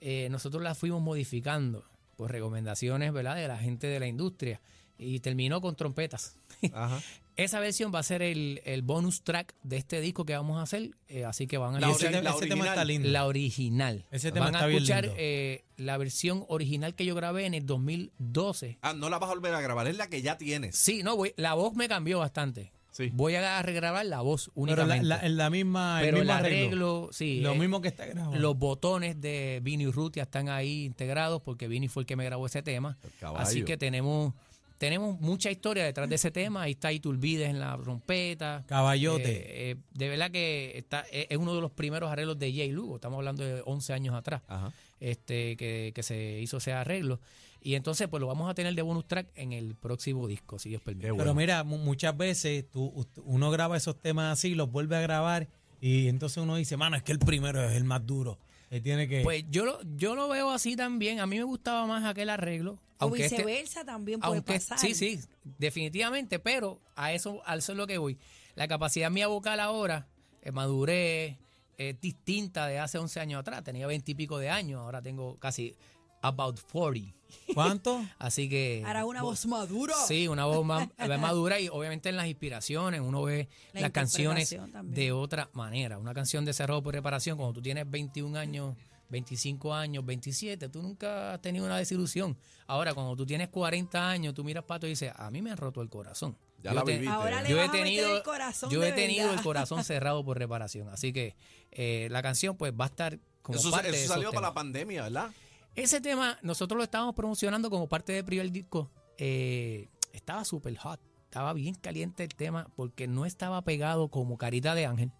eh, 0.00 0.28
nosotros 0.30 0.62
la 0.62 0.74
fuimos 0.74 1.02
modificando 1.02 1.84
por 2.16 2.30
recomendaciones 2.30 3.12
¿verdad? 3.12 3.36
de 3.36 3.48
la 3.48 3.58
gente 3.58 3.86
de 3.86 4.00
la 4.00 4.06
industria 4.06 4.60
y 4.98 5.20
terminó 5.20 5.60
con 5.60 5.76
trompetas. 5.76 6.36
Ajá. 6.72 7.00
Esa 7.36 7.60
versión 7.60 7.92
va 7.94 8.00
a 8.00 8.02
ser 8.02 8.20
el, 8.22 8.60
el 8.64 8.82
bonus 8.82 9.22
track 9.22 9.54
de 9.62 9.78
este 9.78 10.00
disco 10.00 10.24
que 10.26 10.34
vamos 10.36 10.58
a 10.58 10.62
hacer, 10.62 10.90
eh, 11.08 11.24
así 11.24 11.46
que 11.46 11.56
van 11.58 11.76
a 11.76 11.80
La 11.80 11.90
ese, 11.90 12.08
ori- 12.10 12.22
la 12.22 12.30
ese 12.30 12.46
tema 12.46 12.66
está 12.66 12.80
original. 12.82 12.86
lindo. 12.88 13.08
la 13.08 13.26
original. 13.26 14.06
Ese 14.10 14.32
tema 14.32 14.46
van 14.46 14.54
está 14.54 14.64
a 14.64 14.68
bien 14.68 14.82
escuchar 14.82 15.04
lindo. 15.04 15.16
eh, 15.18 15.64
la 15.78 15.96
versión 15.96 16.44
original 16.48 16.94
que 16.94 17.04
yo 17.06 17.14
grabé 17.14 17.46
en 17.46 17.54
el 17.54 17.64
2012 17.64 18.78
Ah, 18.82 18.92
no 18.94 19.08
la 19.10 19.18
vas 19.18 19.30
a 19.30 19.34
volver 19.34 19.54
a 19.54 19.60
grabar, 19.60 19.86
es 19.86 19.96
la 19.96 20.08
que 20.08 20.22
ya 20.22 20.36
tienes. 20.38 20.76
Sí, 20.76 21.02
no, 21.02 21.16
voy, 21.16 21.32
la 21.36 21.54
voz 21.54 21.74
me 21.74 21.88
cambió 21.88 22.18
bastante. 22.18 22.72
Sí. 22.90 23.08
Voy 23.14 23.34
a 23.36 23.62
regrabar 23.62 24.04
la 24.04 24.20
voz 24.20 24.50
Pero 24.54 24.66
la, 24.66 24.72
únicamente. 24.82 25.06
la- 25.06 25.20
en 25.20 25.36
la 25.38 25.48
misma, 25.48 26.00
el 26.00 26.06
Pero 26.08 26.18
mismo 26.18 26.32
el 26.32 26.38
arreglo. 26.38 26.58
arreglo, 26.66 27.08
sí. 27.12 27.40
Lo 27.40 27.52
eh, 27.52 27.58
mismo 27.58 27.80
que 27.80 27.88
está 27.88 28.04
grabado. 28.04 28.36
Los 28.36 28.58
botones 28.58 29.18
de 29.18 29.60
Vini 29.62 29.86
Rutia 29.86 30.24
están 30.24 30.50
ahí 30.50 30.84
integrados 30.84 31.40
porque 31.40 31.68
Vini 31.68 31.88
fue 31.88 32.02
el 32.02 32.06
que 32.06 32.16
me 32.16 32.24
grabó 32.26 32.44
ese 32.44 32.62
tema. 32.62 32.98
El. 33.02 33.40
Así 33.40 33.64
que 33.64 33.78
tenemos 33.78 34.34
tenemos 34.82 35.20
mucha 35.20 35.48
historia 35.48 35.84
detrás 35.84 36.08
de 36.08 36.16
ese 36.16 36.32
tema. 36.32 36.62
Ahí 36.62 36.72
está 36.72 36.92
Iturbides 36.92 37.48
en 37.48 37.60
la 37.60 37.78
trompeta. 37.80 38.64
Caballote. 38.66 39.30
Eh, 39.30 39.70
eh, 39.70 39.76
de 39.94 40.08
verdad 40.08 40.32
que 40.32 40.72
está, 40.76 41.02
es 41.12 41.28
es 41.30 41.36
uno 41.38 41.54
de 41.54 41.60
los 41.60 41.70
primeros 41.70 42.10
arreglos 42.10 42.36
de 42.36 42.52
Jay 42.52 42.72
Lugo. 42.72 42.96
Estamos 42.96 43.18
hablando 43.18 43.44
de 43.44 43.62
11 43.64 43.92
años 43.92 44.12
atrás 44.16 44.42
Ajá. 44.48 44.72
este 44.98 45.56
que, 45.56 45.92
que 45.94 46.02
se 46.02 46.40
hizo 46.40 46.56
ese 46.56 46.72
arreglo. 46.72 47.20
Y 47.60 47.76
entonces, 47.76 48.08
pues 48.08 48.20
lo 48.20 48.26
vamos 48.26 48.50
a 48.50 48.54
tener 48.54 48.74
de 48.74 48.82
bonus 48.82 49.06
track 49.06 49.28
en 49.36 49.52
el 49.52 49.76
próximo 49.76 50.26
disco, 50.26 50.58
si 50.58 50.70
Dios 50.70 50.82
permite. 50.82 51.14
Pero 51.16 51.32
mira, 51.32 51.62
mu- 51.62 51.78
muchas 51.78 52.16
veces 52.16 52.68
tú, 52.68 53.06
uno 53.24 53.52
graba 53.52 53.76
esos 53.76 54.00
temas 54.00 54.32
así, 54.36 54.56
los 54.56 54.68
vuelve 54.72 54.96
a 54.96 55.00
grabar 55.00 55.46
y 55.80 56.08
entonces 56.08 56.38
uno 56.42 56.56
dice, 56.56 56.76
mano, 56.76 56.96
es 56.96 57.04
que 57.04 57.12
el 57.12 57.20
primero 57.20 57.62
es 57.62 57.76
el 57.76 57.84
más 57.84 58.04
duro. 58.04 58.36
Él 58.68 58.82
tiene 58.82 59.06
que... 59.06 59.20
Pues 59.22 59.44
yo 59.48 59.64
lo, 59.64 59.78
yo 59.96 60.16
lo 60.16 60.28
veo 60.28 60.50
así 60.50 60.74
también. 60.74 61.20
A 61.20 61.26
mí 61.28 61.36
me 61.36 61.44
gustaba 61.44 61.86
más 61.86 62.04
aquel 62.04 62.30
arreglo. 62.30 62.80
O 63.06 63.14
este- 63.16 63.36
viceversa 63.36 63.84
también 63.84 64.20
puede 64.20 64.34
aunque 64.34 64.54
pasar. 64.54 64.78
sí, 64.78 64.94
sí, 64.94 65.20
definitivamente, 65.58 66.38
pero 66.38 66.80
a 66.94 67.12
eso, 67.12 67.42
a 67.44 67.56
eso 67.56 67.72
es 67.72 67.78
lo 67.78 67.86
que 67.86 67.98
voy. 67.98 68.18
La 68.54 68.68
capacidad 68.68 69.10
mía 69.10 69.26
vocal 69.28 69.60
ahora, 69.60 70.06
eh, 70.42 70.52
madurez, 70.52 71.38
es 71.78 72.00
distinta 72.00 72.66
de 72.66 72.78
hace 72.78 72.98
11 72.98 73.20
años 73.20 73.40
atrás. 73.40 73.64
Tenía 73.64 73.86
20 73.86 74.12
y 74.12 74.14
pico 74.14 74.38
de 74.38 74.50
años, 74.50 74.80
ahora 74.80 75.00
tengo 75.02 75.38
casi 75.38 75.74
about 76.20 76.60
40. 76.70 77.12
¿Cuánto? 77.54 78.04
Así 78.18 78.48
que... 78.48 78.82
Ahora 78.86 79.04
una 79.06 79.22
voz 79.22 79.46
madura. 79.46 79.94
Sí, 80.06 80.28
una 80.28 80.44
voz 80.44 80.64
más, 80.64 80.88
madura 81.18 81.58
y 81.58 81.68
obviamente 81.68 82.10
en 82.10 82.16
las 82.16 82.26
inspiraciones 82.26 83.00
uno 83.00 83.22
ve 83.22 83.48
La 83.72 83.82
las 83.82 83.90
canciones 83.90 84.50
también. 84.50 84.94
de 84.94 85.12
otra 85.12 85.48
manera. 85.54 85.98
Una 85.98 86.14
canción 86.14 86.44
de 86.44 86.52
cerrado 86.52 86.82
por 86.82 86.94
reparación, 86.94 87.38
cuando 87.38 87.54
tú 87.54 87.62
tienes 87.62 87.90
21 87.90 88.36
años, 88.38 88.76
25 89.12 89.72
años, 89.74 90.04
27, 90.04 90.68
tú 90.70 90.82
nunca 90.82 91.34
has 91.34 91.40
tenido 91.42 91.64
una 91.66 91.76
desilusión. 91.76 92.36
Ahora, 92.66 92.94
cuando 92.94 93.14
tú 93.14 93.24
tienes 93.26 93.48
40 93.48 94.08
años, 94.10 94.34
tú 94.34 94.42
miras 94.42 94.64
pato 94.64 94.86
y 94.86 94.90
dices, 94.90 95.12
a 95.14 95.30
mí 95.30 95.40
me 95.42 95.50
han 95.52 95.56
roto 95.58 95.80
el 95.82 95.88
corazón. 95.90 96.36
Ya 96.62 96.70
Yo 96.70 96.74
la 96.76 96.84
te- 96.84 96.92
viviste. 96.92 97.14
Ahora 97.14 97.42
le 97.42 97.48
yo 97.50 97.62
he 97.62 97.68
tenido, 97.68 98.16
el 98.16 98.22
corazón 98.22 98.70
yo 98.70 98.82
he 98.82 98.92
tenido 98.92 99.32
el 99.32 99.42
corazón 99.42 99.84
cerrado 99.84 100.24
por 100.24 100.38
reparación. 100.38 100.88
Así 100.88 101.12
que 101.12 101.36
eh, 101.70 102.08
la 102.10 102.22
canción 102.22 102.56
pues 102.56 102.72
va 102.72 102.86
a 102.86 102.88
estar 102.88 103.18
como 103.42 103.58
Eso, 103.58 103.70
parte 103.70 103.90
eso 103.90 103.98
de 103.98 104.06
salió 104.08 104.28
para 104.30 104.38
temas. 104.40 104.50
la 104.50 104.54
pandemia, 104.54 105.02
¿verdad? 105.02 105.30
Ese 105.74 106.00
tema 106.00 106.38
nosotros 106.42 106.76
lo 106.78 106.84
estábamos 106.84 107.14
promocionando 107.14 107.68
como 107.70 107.88
parte 107.88 108.12
del 108.12 108.24
primer 108.24 108.50
disco. 108.50 108.90
Eh, 109.18 109.88
estaba 110.12 110.44
súper 110.44 110.76
hot, 110.78 111.00
estaba 111.24 111.52
bien 111.52 111.74
caliente 111.74 112.22
el 112.24 112.34
tema 112.34 112.68
porque 112.76 113.06
no 113.08 113.26
estaba 113.26 113.62
pegado 113.62 114.08
como 114.08 114.38
Carita 114.38 114.74
de 114.74 114.86
Ángel. 114.86 115.12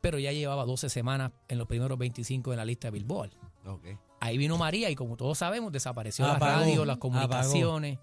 Pero 0.00 0.18
ya 0.18 0.32
llevaba 0.32 0.64
12 0.64 0.88
semanas 0.88 1.32
en 1.48 1.58
los 1.58 1.66
primeros 1.66 1.98
25 1.98 2.52
en 2.52 2.56
la 2.58 2.64
lista 2.64 2.88
de 2.88 2.92
Billboard. 2.98 3.30
Ahí 4.20 4.36
vino 4.38 4.56
María 4.58 4.90
y 4.90 4.96
como 4.96 5.16
todos 5.16 5.38
sabemos 5.38 5.70
desapareció 5.72 6.26
la 6.26 6.34
Apagó, 6.34 6.60
radio, 6.62 6.84
las 6.84 6.96
comunicaciones 6.96 7.98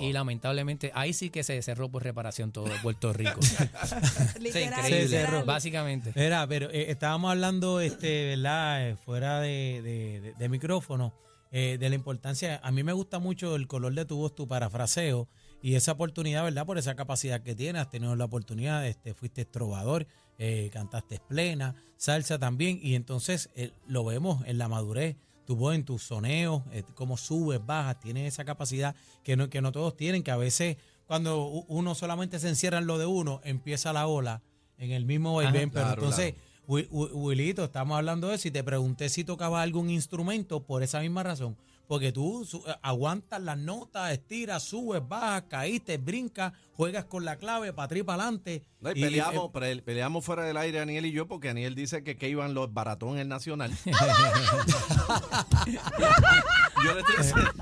y 0.00 0.12
lamentablemente 0.12 0.90
ahí 0.94 1.12
sí 1.12 1.28
que 1.28 1.42
se 1.42 1.60
cerró 1.60 1.90
por 1.90 2.02
reparación 2.02 2.50
todo 2.52 2.66
Puerto 2.82 3.12
Rico. 3.12 3.40
Literal, 4.40 4.84
Se 4.84 5.08
cerró. 5.08 5.44
básicamente. 5.44 6.12
Era, 6.14 6.46
pero 6.46 6.70
eh, 6.70 6.90
estábamos 6.90 7.30
hablando, 7.32 7.80
este, 7.80 8.28
¿verdad? 8.36 8.88
Eh, 8.90 8.96
fuera 8.96 9.40
de, 9.40 9.80
de- 9.82 10.20
de- 10.20 10.34
de 10.34 10.48
micrófono, 10.48 11.12
eh, 11.50 11.76
de 11.78 11.88
la 11.88 11.94
importancia. 11.94 12.60
A 12.62 12.70
mí 12.70 12.82
me 12.82 12.92
gusta 12.94 13.18
mucho 13.18 13.56
el 13.56 13.66
color 13.66 13.94
de 13.94 14.04
tu 14.06 14.16
voz, 14.16 14.34
tu 14.34 14.46
parafraseo. 14.48 15.28
y 15.62 15.74
esa 15.74 15.92
oportunidad, 15.92 16.42
¿verdad? 16.44 16.64
Por 16.64 16.78
esa 16.78 16.94
capacidad 16.94 17.42
que 17.42 17.54
tienes, 17.54 17.82
has 17.82 17.90
tenido 17.90 18.16
la 18.16 18.24
oportunidad, 18.24 18.86
este, 18.86 19.12
fuiste 19.12 19.44
trovador, 19.44 20.06
eh, 20.40 20.70
cantaste 20.72 21.20
plena, 21.28 21.76
salsa 21.96 22.38
también, 22.38 22.80
y 22.82 22.94
entonces 22.96 23.50
eh, 23.54 23.70
lo 23.86 24.04
vemos 24.04 24.42
en 24.46 24.58
la 24.58 24.68
madurez, 24.68 25.16
tu 25.46 25.54
voz 25.54 25.74
en 25.74 25.84
tus 25.84 26.02
soneos, 26.02 26.62
eh, 26.72 26.82
cómo 26.94 27.16
subes, 27.16 27.64
bajas, 27.64 28.00
tienes 28.00 28.32
esa 28.32 28.44
capacidad 28.44 28.96
que 29.22 29.36
no, 29.36 29.48
que 29.50 29.60
no 29.60 29.70
todos 29.70 29.96
tienen, 29.96 30.22
que 30.22 30.30
a 30.30 30.36
veces 30.36 30.76
cuando 31.06 31.46
uno 31.46 31.94
solamente 31.94 32.38
se 32.38 32.48
encierra 32.48 32.78
en 32.78 32.86
lo 32.86 32.98
de 32.98 33.06
uno, 33.06 33.40
empieza 33.44 33.92
la 33.92 34.06
ola 34.06 34.42
en 34.78 34.92
el 34.92 35.04
mismo 35.04 35.34
vaivén, 35.34 35.70
pero 35.70 35.86
claro, 35.86 36.02
entonces... 36.02 36.34
Wi- 36.66 36.86
Wilito, 36.92 37.64
estamos 37.64 37.96
hablando 37.96 38.28
de 38.28 38.36
eso 38.36 38.46
y 38.46 38.52
te 38.52 38.62
pregunté 38.62 39.08
si 39.08 39.24
tocaba 39.24 39.60
algún 39.60 39.90
instrumento 39.90 40.62
por 40.62 40.84
esa 40.84 41.00
misma 41.00 41.24
razón. 41.24 41.56
Porque 41.90 42.12
tú 42.12 42.46
eh, 42.68 42.72
aguantas 42.82 43.42
las 43.42 43.58
notas, 43.58 44.12
estiras, 44.12 44.62
subes, 44.62 45.02
bajas, 45.08 45.42
caíste, 45.48 45.98
brincas, 45.98 46.52
juegas 46.74 47.06
con 47.06 47.24
la 47.24 47.34
clave 47.34 47.72
para 47.72 47.86
atrás 47.86 47.98
y 47.98 48.02
para 48.04 48.22
adelante. 48.22 48.64
No, 48.80 48.92
y 48.92 49.00
peleamos, 49.00 49.50
pre- 49.50 49.82
peleamos 49.82 50.24
fuera 50.24 50.44
del 50.44 50.56
aire 50.56 50.78
Aniel 50.78 51.06
y 51.06 51.10
yo 51.10 51.26
porque 51.26 51.48
Aniel 51.48 51.74
dice 51.74 52.04
que 52.04 52.16
que 52.16 52.28
iban 52.28 52.54
los 52.54 52.72
baratón 52.72 53.14
en 53.14 53.18
el 53.22 53.28
Nacional. 53.28 53.72
yo, 56.84 56.94
le 56.94 57.00
estoy 57.00 57.16
diciendo, 57.16 57.52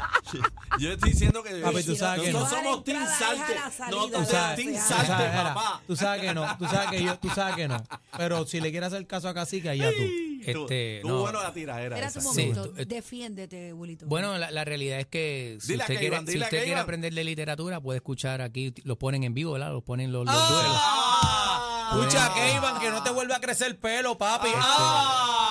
yo 0.78 0.88
le 0.88 0.94
estoy 0.94 1.10
diciendo 1.10 1.42
que 1.42 1.50
Papi, 1.56 1.82
tú 1.84 1.96
sabes 1.96 2.22
que 2.22 2.32
no, 2.32 2.40
no. 2.40 2.48
somos 2.48 2.84
Team 2.84 3.06
Salte. 3.06 3.54
No, 3.90 4.08
Tú 4.08 4.24
sabes- 4.24 4.56
Team 4.56 4.74
Salte, 4.76 5.06
sabes, 5.06 5.32
era, 5.32 5.54
papá. 5.54 5.82
tú 5.86 5.96
sabes 5.96 6.20
que 6.22 6.34
no, 6.34 6.56
tú 6.58 6.66
sabes 6.66 6.90
que 6.90 7.02
yo, 7.02 7.18
tú 7.18 7.28
sabes 7.30 7.56
que 7.56 7.68
no. 7.68 7.82
Pero 8.16 8.46
si 8.46 8.60
le 8.60 8.70
quieres 8.70 8.92
hacer 8.92 9.06
caso 9.06 9.28
a 9.28 9.34
Cacique, 9.34 9.68
allá 9.68 9.90
tú. 9.90 10.02
Este, 10.46 11.00
tú, 11.02 11.08
no. 11.08 11.18
bueno 11.20 11.42
la 11.42 11.52
tiradera 11.52 11.98
esa. 11.98 12.20
un 12.20 12.24
Sí, 12.34 12.46
momento. 12.46 12.70
tú- 12.70 12.80
eh, 12.80 12.84
Defiéndete, 12.86 13.72
Wilito. 13.72 14.06
Bueno, 14.06 14.38
la, 14.38 14.50
la 14.50 14.64
realidad 14.64 15.00
es 15.00 15.06
que 15.06 15.58
si 15.60 15.72
Dile 15.72 15.82
usted, 15.82 15.98
quiere, 15.98 16.16
si 16.26 16.38
usted 16.38 16.64
quiere 16.64 16.76
aprender 16.80 17.12
de 17.12 17.24
literatura, 17.24 17.80
puede 17.80 17.98
escuchar 17.98 18.40
aquí, 18.40 18.72
los 18.84 18.96
ponen 18.96 19.24
en 19.24 19.34
vivo, 19.34 19.52
¿verdad? 19.52 19.72
Los 19.72 19.82
ponen 19.82 20.12
los, 20.12 20.24
los 20.24 20.34
Ah. 20.36 20.48
duelos. 20.50 20.76
¡Ah! 20.80 21.90
Escucha, 21.90 22.32
Keivan, 22.34 22.78
que 22.80 22.90
no 22.90 23.02
te 23.02 23.10
vuelva 23.10 23.36
a 23.36 23.40
crecer 23.40 23.66
el 23.68 23.76
pelo, 23.76 24.16
papi. 24.16 24.48
¡Ah! 24.54 25.47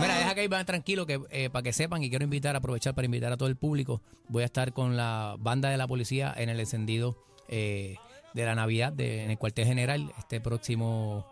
Mira, 0.00 0.16
deja 0.18 0.34
que 0.34 0.48
van 0.48 0.66
tranquilo, 0.66 1.06
que 1.06 1.20
eh, 1.30 1.50
para 1.50 1.62
que 1.62 1.72
sepan, 1.72 2.02
y 2.02 2.10
quiero 2.10 2.24
invitar, 2.24 2.56
aprovechar 2.56 2.94
para 2.94 3.06
invitar 3.06 3.32
a 3.32 3.36
todo 3.36 3.48
el 3.48 3.56
público. 3.56 4.00
Voy 4.28 4.42
a 4.42 4.46
estar 4.46 4.72
con 4.72 4.96
la 4.96 5.36
banda 5.38 5.70
de 5.70 5.76
la 5.76 5.86
policía 5.86 6.32
en 6.36 6.48
el 6.48 6.60
encendido 6.60 7.16
eh, 7.48 7.96
de 8.34 8.44
la 8.44 8.54
Navidad 8.54 8.92
de, 8.92 9.24
en 9.24 9.30
el 9.30 9.38
cuartel 9.38 9.66
general 9.66 10.12
este 10.18 10.40
próximo 10.40 11.26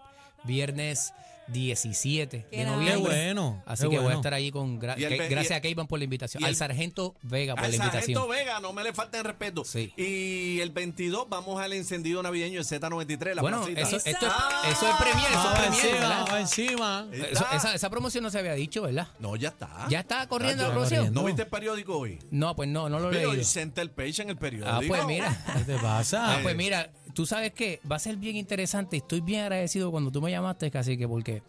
viernes 0.44 1.12
17 1.49 2.46
Qué 2.50 2.56
de 2.56 2.64
noviembre. 2.64 3.11
Qué 3.12 3.25
bueno, 3.25 3.62
Así 3.66 3.82
qué 3.84 3.88
que 3.90 3.96
voy 3.96 3.99
a 3.99 4.02
bueno. 4.02 4.18
estar 4.18 4.34
allí 4.34 4.50
con. 4.50 4.80
gra- 4.80 4.99
Y 4.99 5.04
el 5.04 5.11
que- 5.12 5.18
ve- 5.18 5.26
y 5.26 5.28
gracias 5.30 5.58
a 5.58 5.61
Keivan 5.61 5.87
por 5.87 5.99
la 5.99 6.04
invitación. 6.04 6.42
y 6.42 6.46
Al 6.46 6.56
sargento 6.56 7.14
Vega 7.22 7.54
por 7.54 7.64
Al 7.64 7.70
la 7.70 7.76
invitación. 7.76 8.00
Sargento 8.16 8.28
Vega, 8.28 8.61
no 8.61 8.72
me 8.72 8.82
le 8.84 8.92
falten 8.92 9.25
respeto. 9.25 9.64
Sí. 9.64 9.92
Y 9.96 10.61
el 10.61 10.70
22 10.70 11.28
vamos 11.28 11.61
al 11.61 11.72
encendido 11.72 12.22
navideño 12.22 12.58
de 12.62 12.64
Z93, 12.64 13.34
la 13.34 13.42
Bueno, 13.42 13.58
placita. 13.62 13.80
eso, 13.80 13.96
esto, 13.96 14.08
es, 14.11 14.72
eso 14.72 14.88
es 14.88 14.96
premier, 14.96 15.26
eso 15.30 15.38
es 15.38 15.44
Vamos 15.44 15.58
premier, 15.58 15.84
encima, 15.84 16.00
¿verdad? 16.00 16.25
vamos 16.26 16.40
encima. 16.40 17.00
Ahí 17.00 17.08
Eso- 17.12 17.25
está. 17.44 17.56
esa, 17.56 17.75
esa 17.75 17.90
promoción 17.90 18.25
no 18.25 18.30
se 18.30 18.38
había 18.38 18.54
dicho, 18.54 18.82
¿verdad? 18.82 19.08
No, 19.18 19.37
ya 19.37 19.49
está. 19.49 19.87
¿Ya 19.88 20.00
está 20.00 20.26
corriendo 20.28 20.62
la 20.64 20.70
promoción? 20.70 21.12
¿No 21.12 21.25
viste 21.25 21.42
el 21.42 21.49
periódico 21.49 21.96
hoy? 21.99 22.18
No, 22.30 22.54
pues 22.56 22.68
no, 22.68 22.88
no 22.88 22.99
lo 22.99 23.08
he 23.08 23.12
Pero 23.12 23.28
leído. 23.30 23.40
el 23.40 23.46
center 23.46 23.90
page 23.92 24.22
en 24.22 24.30
el 24.30 24.37
periódico. 24.37 24.70
Ah, 24.72 24.80
pues 24.87 25.04
mira. 25.06 25.44
¿Qué 25.58 25.64
te 25.64 25.78
pasa? 25.78 26.34
Ah, 26.37 26.38
pues 26.42 26.56
mira, 26.56 26.90
tú 27.14 27.26
sabes 27.26 27.52
que 27.52 27.81
va 27.90 27.97
a 27.97 27.99
ser 27.99 28.16
bien 28.16 28.37
interesante. 28.37 28.97
Estoy 28.99 29.21
bien 29.21 29.42
agradecido 29.42 29.90
cuando 29.90 30.11
tú 30.11 30.21
me 30.23 30.31
llamaste, 30.31 30.71
Cacique, 30.71 31.07
porque 31.09 31.42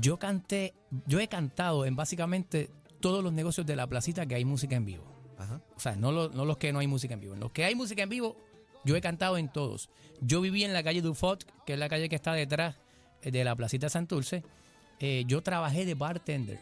yo 0.00 0.18
canté, 0.18 0.74
yo 1.06 1.20
he 1.20 1.28
cantado 1.28 1.84
en 1.84 1.96
básicamente 1.96 2.70
todos 3.00 3.22
los 3.22 3.32
negocios 3.32 3.66
de 3.66 3.76
la 3.76 3.86
placita 3.86 4.26
que 4.26 4.34
hay 4.34 4.44
música 4.44 4.76
en 4.76 4.84
vivo. 4.84 5.04
Ajá. 5.38 5.60
O 5.76 5.80
sea, 5.80 5.96
no, 5.96 6.12
lo- 6.12 6.28
no 6.30 6.44
los 6.44 6.56
que 6.56 6.72
no 6.72 6.78
hay 6.78 6.86
música 6.86 7.14
en 7.14 7.20
vivo. 7.20 7.34
En 7.34 7.40
los 7.40 7.50
que 7.52 7.64
hay 7.64 7.74
música 7.74 8.02
en 8.02 8.08
vivo, 8.08 8.36
yo 8.84 8.96
he 8.96 9.00
cantado 9.00 9.36
en 9.38 9.48
todos. 9.52 9.90
Yo 10.20 10.40
viví 10.40 10.64
en 10.64 10.72
la 10.72 10.82
calle 10.82 11.02
Dufot, 11.02 11.44
que 11.66 11.72
es 11.74 11.78
la 11.78 11.88
calle 11.88 12.08
que 12.08 12.16
está 12.16 12.32
detrás 12.32 12.76
de 13.22 13.44
la 13.44 13.54
placita 13.56 13.88
Santurce. 13.88 14.44
Eh, 15.00 15.24
yo 15.26 15.42
trabajé 15.42 15.84
de 15.84 15.94
bartender 15.94 16.60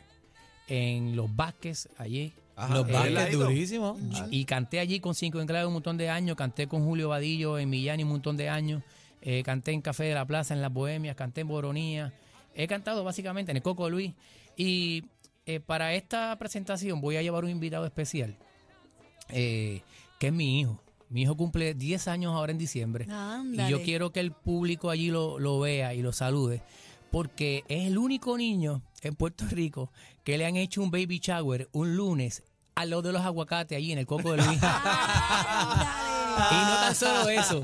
en 0.68 1.14
Los 1.16 1.34
Vázquez, 1.34 1.88
allí. 1.98 2.32
Ajá, 2.60 2.74
Los 2.74 2.92
Vázquez 2.92 3.32
durísimos. 3.32 3.98
Y 4.30 4.44
canté 4.44 4.80
allí 4.80 5.00
con 5.00 5.14
Cinco 5.14 5.40
Enclaves 5.40 5.66
un 5.66 5.72
montón 5.72 5.96
de 5.96 6.10
años, 6.10 6.36
canté 6.36 6.66
con 6.68 6.84
Julio 6.84 7.08
Vadillo 7.08 7.58
en 7.58 7.70
Millán 7.70 8.02
un 8.02 8.10
montón 8.10 8.36
de 8.36 8.50
años, 8.50 8.82
eh, 9.22 9.42
canté 9.44 9.72
en 9.72 9.80
Café 9.80 10.04
de 10.04 10.14
la 10.14 10.26
Plaza, 10.26 10.52
en 10.52 10.60
Las 10.60 10.72
Bohemias, 10.72 11.16
canté 11.16 11.40
en 11.40 11.48
Boronía, 11.48 12.12
he 12.54 12.66
cantado 12.66 13.02
básicamente 13.02 13.50
en 13.50 13.56
el 13.56 13.62
Coco 13.62 13.88
Luis. 13.88 14.12
Y 14.56 15.04
eh, 15.46 15.60
para 15.60 15.94
esta 15.94 16.36
presentación 16.38 17.00
voy 17.00 17.16
a 17.16 17.22
llevar 17.22 17.44
un 17.44 17.50
invitado 17.50 17.86
especial, 17.86 18.36
eh, 19.30 19.80
que 20.18 20.26
es 20.26 20.32
mi 20.32 20.60
hijo. 20.60 20.82
Mi 21.08 21.22
hijo 21.22 21.36
cumple 21.36 21.74
10 21.74 22.08
años 22.08 22.34
ahora 22.34 22.52
en 22.52 22.58
diciembre. 22.58 23.06
Ándale. 23.10 23.68
Y 23.68 23.72
yo 23.72 23.82
quiero 23.82 24.12
que 24.12 24.20
el 24.20 24.32
público 24.32 24.90
allí 24.90 25.10
lo, 25.10 25.38
lo 25.38 25.58
vea 25.58 25.94
y 25.94 26.02
lo 26.02 26.12
salude, 26.12 26.62
porque 27.10 27.64
es 27.68 27.86
el 27.86 27.96
único 27.96 28.36
niño 28.36 28.82
en 29.02 29.16
Puerto 29.16 29.46
Rico 29.50 29.90
que 30.24 30.36
le 30.36 30.44
han 30.44 30.56
hecho 30.56 30.82
un 30.82 30.90
baby 30.90 31.18
shower 31.18 31.68
un 31.72 31.96
lunes 31.96 32.44
al 32.80 32.90
lado 32.90 33.02
de 33.02 33.12
los 33.12 33.22
aguacates 33.22 33.76
allí 33.76 33.92
en 33.92 33.98
el 33.98 34.06
Coco 34.06 34.32
de 34.32 34.36
Luis. 34.44 34.58
Y 36.40 36.54
no 36.54 36.74
tan 36.80 36.94
solo 36.94 37.28
eso, 37.28 37.62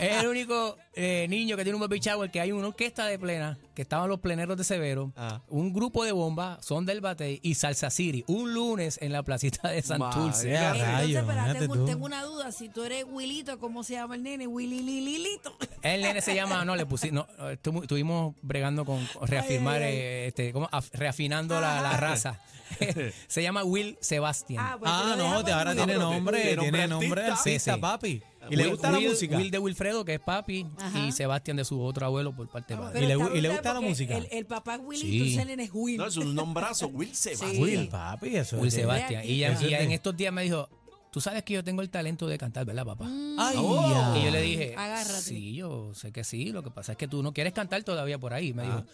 es 0.00 0.22
el 0.22 0.26
único 0.28 0.78
eh, 0.94 1.26
niño 1.28 1.56
que 1.56 1.64
tiene 1.64 1.74
un 1.76 1.80
baby 1.82 1.98
shower 2.00 2.30
que 2.30 2.40
hay 2.40 2.52
una 2.52 2.68
orquesta 2.68 3.04
de 3.06 3.18
plena, 3.18 3.58
que 3.74 3.82
estaban 3.82 4.08
los 4.08 4.20
pleneros 4.20 4.56
de 4.56 4.64
Severo, 4.64 5.12
Ah. 5.16 5.42
un 5.48 5.72
grupo 5.74 6.04
de 6.04 6.12
bomba, 6.12 6.58
son 6.62 6.86
del 6.86 7.00
Batey 7.02 7.40
y 7.42 7.54
Salsa 7.56 7.90
City, 7.90 8.24
un 8.26 8.54
lunes 8.54 8.98
en 9.02 9.12
la 9.12 9.22
placita 9.24 9.68
de 9.68 9.82
Santurce. 9.82 10.48
Ya, 10.50 10.70
Entonces, 10.72 11.16
espera, 11.16 11.22
imagínate 11.50 11.68
tengo, 11.84 12.04
una 12.06 12.22
duda. 12.22 12.50
Si 12.52 12.68
tú 12.70 12.84
eres 12.84 13.04
Wilito, 13.06 13.58
¿cómo 13.58 13.82
se 13.82 13.94
llama 13.94 14.14
el 14.14 14.22
nene? 14.22 14.46
Willy 14.46 14.80
Lilito. 14.80 15.54
El 15.82 16.00
nene 16.00 16.20
se 16.22 16.34
llama, 16.34 16.64
no, 16.64 16.76
le 16.76 16.86
pusimos, 16.86 17.26
no, 17.36 17.50
estu- 17.52 17.82
estuvimos 17.82 18.34
bregando 18.42 18.84
con 18.86 19.04
con 19.06 19.26
reafirmar, 19.28 19.82
Ay, 19.82 19.84
ay, 19.84 19.92
ay. 19.92 19.98
eh, 19.98 20.26
este, 20.28 20.52
como 20.52 20.68
af- 20.68 20.90
reafinando 20.92 21.60
la, 21.60 21.82
la 21.82 21.96
raza. 21.98 22.40
se 23.28 23.42
llama 23.42 23.64
Will 23.64 23.96
Sebastian. 24.00 24.78
pues 24.78 24.90
Ah, 24.92 25.14
lo 25.16 25.28
no, 25.30 25.44
te- 25.44 25.52
ahora 25.52 25.72
en 25.72 25.76
tiene 25.78 25.94
nombre, 25.94 26.56
tiene 26.58 26.86
nombre 26.88 27.22
de 27.22 27.28
artista. 27.28 27.38
artista, 27.40 27.72
Sí, 27.72 27.74
sí. 27.76 27.80
papi. 27.80 28.22
¿Y 28.50 28.56
le 28.56 28.64
Will- 28.64 28.70
gusta 28.72 28.90
la 28.90 28.98
Will- 28.98 29.08
música? 29.08 29.36
Will 29.38 29.50
de 29.50 29.58
Wilfredo, 29.58 30.04
que 30.04 30.14
es 30.14 30.20
papi, 30.20 30.66
Ajá. 30.78 30.98
y 30.98 31.12
Sebastián 31.12 31.56
de 31.56 31.64
su 31.64 31.80
otro 31.80 32.04
abuelo 32.06 32.36
por 32.36 32.46
parte 32.48 32.74
de 32.74 32.80
padre. 32.80 33.02
¿Y 33.02 33.06
le 33.06 33.14
y 33.14 33.48
gusta 33.50 33.72
la 33.72 33.80
música? 33.80 34.16
El, 34.16 34.28
el 34.30 34.44
papá 34.46 34.78
Sí. 34.94 35.32
ese 35.32 35.44
nene 35.46 35.64
es 35.64 35.70
Will. 35.72 35.96
No, 35.96 36.06
es 36.06 36.16
un 36.18 36.34
nombrazo, 36.34 36.88
Will 36.88 37.14
Sebastián. 37.14 37.62
Will, 37.62 37.88
papi, 37.88 38.36
eso 38.36 38.56
Will 38.58 38.68
es 38.68 38.74
Sebastián. 38.74 39.22
Y, 39.24 39.38
ya, 39.38 39.58
y 39.60 39.70
ya 39.70 39.80
en 39.80 39.92
estos 39.92 40.14
días 40.16 40.30
me 40.32 40.42
dijo, 40.42 40.68
tú 41.10 41.22
sabes 41.22 41.42
que 41.42 41.54
yo 41.54 41.64
tengo 41.64 41.80
el 41.80 41.88
talento 41.88 42.26
de 42.26 42.36
cantar, 42.36 42.66
¿verdad, 42.66 42.84
papá? 42.84 43.06
Ay, 43.38 43.54
Oh. 43.56 44.14
Y 44.20 44.24
yo 44.24 44.30
le 44.30 44.42
dije, 44.42 44.74
Agárrate. 44.76 45.22
sí, 45.22 45.54
yo 45.54 45.94
sé 45.94 46.12
que 46.12 46.22
sí, 46.22 46.50
lo 46.52 46.62
que 46.62 46.70
pasa 46.70 46.92
es 46.92 46.98
que 46.98 47.08
tú 47.08 47.22
no 47.22 47.32
quieres 47.32 47.54
cantar 47.54 47.82
todavía 47.82 48.18
por 48.18 48.34
ahí. 48.34 48.52
Me 48.52 48.64
dijo, 48.64 48.84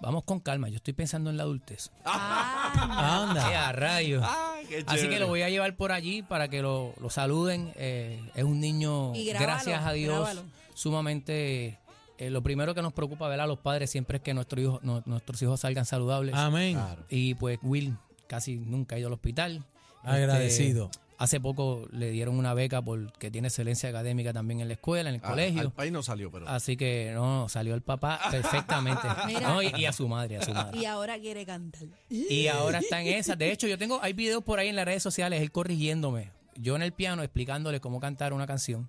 vamos 0.00 0.24
con 0.24 0.40
calma, 0.40 0.68
yo 0.68 0.76
estoy 0.76 0.92
pensando 0.94 1.30
en 1.30 1.36
la 1.36 1.42
adultez. 1.44 1.90
Ah, 2.06 3.26
Anda. 3.28 3.48
¡Qué 3.48 3.54
a 3.56 3.72
rayos! 3.72 4.24
Ay, 4.26 4.66
qué 4.66 4.84
Así 4.86 5.08
que 5.08 5.18
lo 5.18 5.26
voy 5.28 5.42
a 5.42 5.48
llevar 5.50 5.74
por 5.76 5.92
allí 5.92 6.22
para 6.22 6.48
que 6.48 6.62
lo, 6.62 6.94
lo 7.00 7.10
saluden. 7.10 7.72
Eh, 7.76 8.20
es 8.34 8.44
un 8.44 8.60
niño, 8.60 9.12
grábalo, 9.12 9.38
gracias 9.40 9.84
a 9.84 9.92
Dios, 9.92 10.14
grábalo. 10.14 10.42
sumamente... 10.74 11.78
eh, 12.18 12.30
lo 12.30 12.42
primero 12.42 12.74
que 12.74 12.82
nos 12.82 12.92
preocupa 12.92 13.26
ver 13.28 13.40
a 13.40 13.46
los 13.46 13.58
padres 13.58 13.90
siempre 13.90 14.18
es 14.18 14.22
que 14.22 14.34
nuestros 14.34 14.62
hijos, 14.62 14.82
no- 14.82 15.02
nuestros 15.06 15.40
hijos 15.42 15.60
salgan 15.60 15.84
saludables. 15.84 16.34
Amén. 16.34 16.74
Claro. 16.74 17.04
Y 17.08 17.34
pues 17.34 17.58
Will 17.62 17.96
casi 18.26 18.56
nunca 18.56 18.96
ha 18.96 18.98
ido 18.98 19.08
al 19.08 19.14
hospital. 19.14 19.64
Agradecido. 20.02 20.86
Este, 20.92 21.03
hace 21.18 21.40
poco 21.40 21.86
le 21.92 22.10
dieron 22.10 22.36
una 22.38 22.54
beca 22.54 22.82
porque 22.82 23.30
tiene 23.30 23.48
excelencia 23.48 23.88
académica 23.88 24.32
también 24.32 24.60
en 24.60 24.68
la 24.68 24.74
escuela, 24.74 25.08
en 25.10 25.16
el 25.16 25.20
Ah, 25.24 25.30
colegio. 25.30 25.60
Al 25.60 25.72
país 25.72 25.92
no 25.92 26.02
salió, 26.02 26.30
pero. 26.30 26.48
Así 26.48 26.76
que 26.76 27.12
no, 27.14 27.48
salió 27.48 27.74
el 27.74 27.82
papá 27.82 28.20
perfectamente. 28.30 29.02
Mira. 29.26 29.40
No, 29.40 29.62
y, 29.62 29.72
y 29.76 29.84
a 29.86 29.92
su 29.92 30.08
madre, 30.08 30.38
a 30.38 30.42
su 30.42 30.52
madre. 30.52 30.78
y 30.78 30.84
ahora 30.84 31.18
quiere 31.18 31.44
cantar. 31.46 31.82
Y 32.08 32.46
ahora 32.48 32.78
está 32.78 33.00
en 33.00 33.08
esa. 33.08 33.36
De 33.36 33.50
hecho, 33.52 33.66
yo 33.66 33.78
tengo, 33.78 34.00
hay 34.02 34.12
videos 34.12 34.42
por 34.42 34.58
ahí 34.58 34.68
en 34.68 34.76
las 34.76 34.84
redes 34.84 35.02
sociales, 35.02 35.40
él 35.40 35.50
corrigiéndome. 35.52 36.32
Yo 36.56 36.76
en 36.76 36.82
el 36.82 36.92
piano 36.92 37.22
explicándole 37.22 37.80
cómo 37.80 38.00
cantar 38.00 38.32
una 38.32 38.46
canción. 38.46 38.88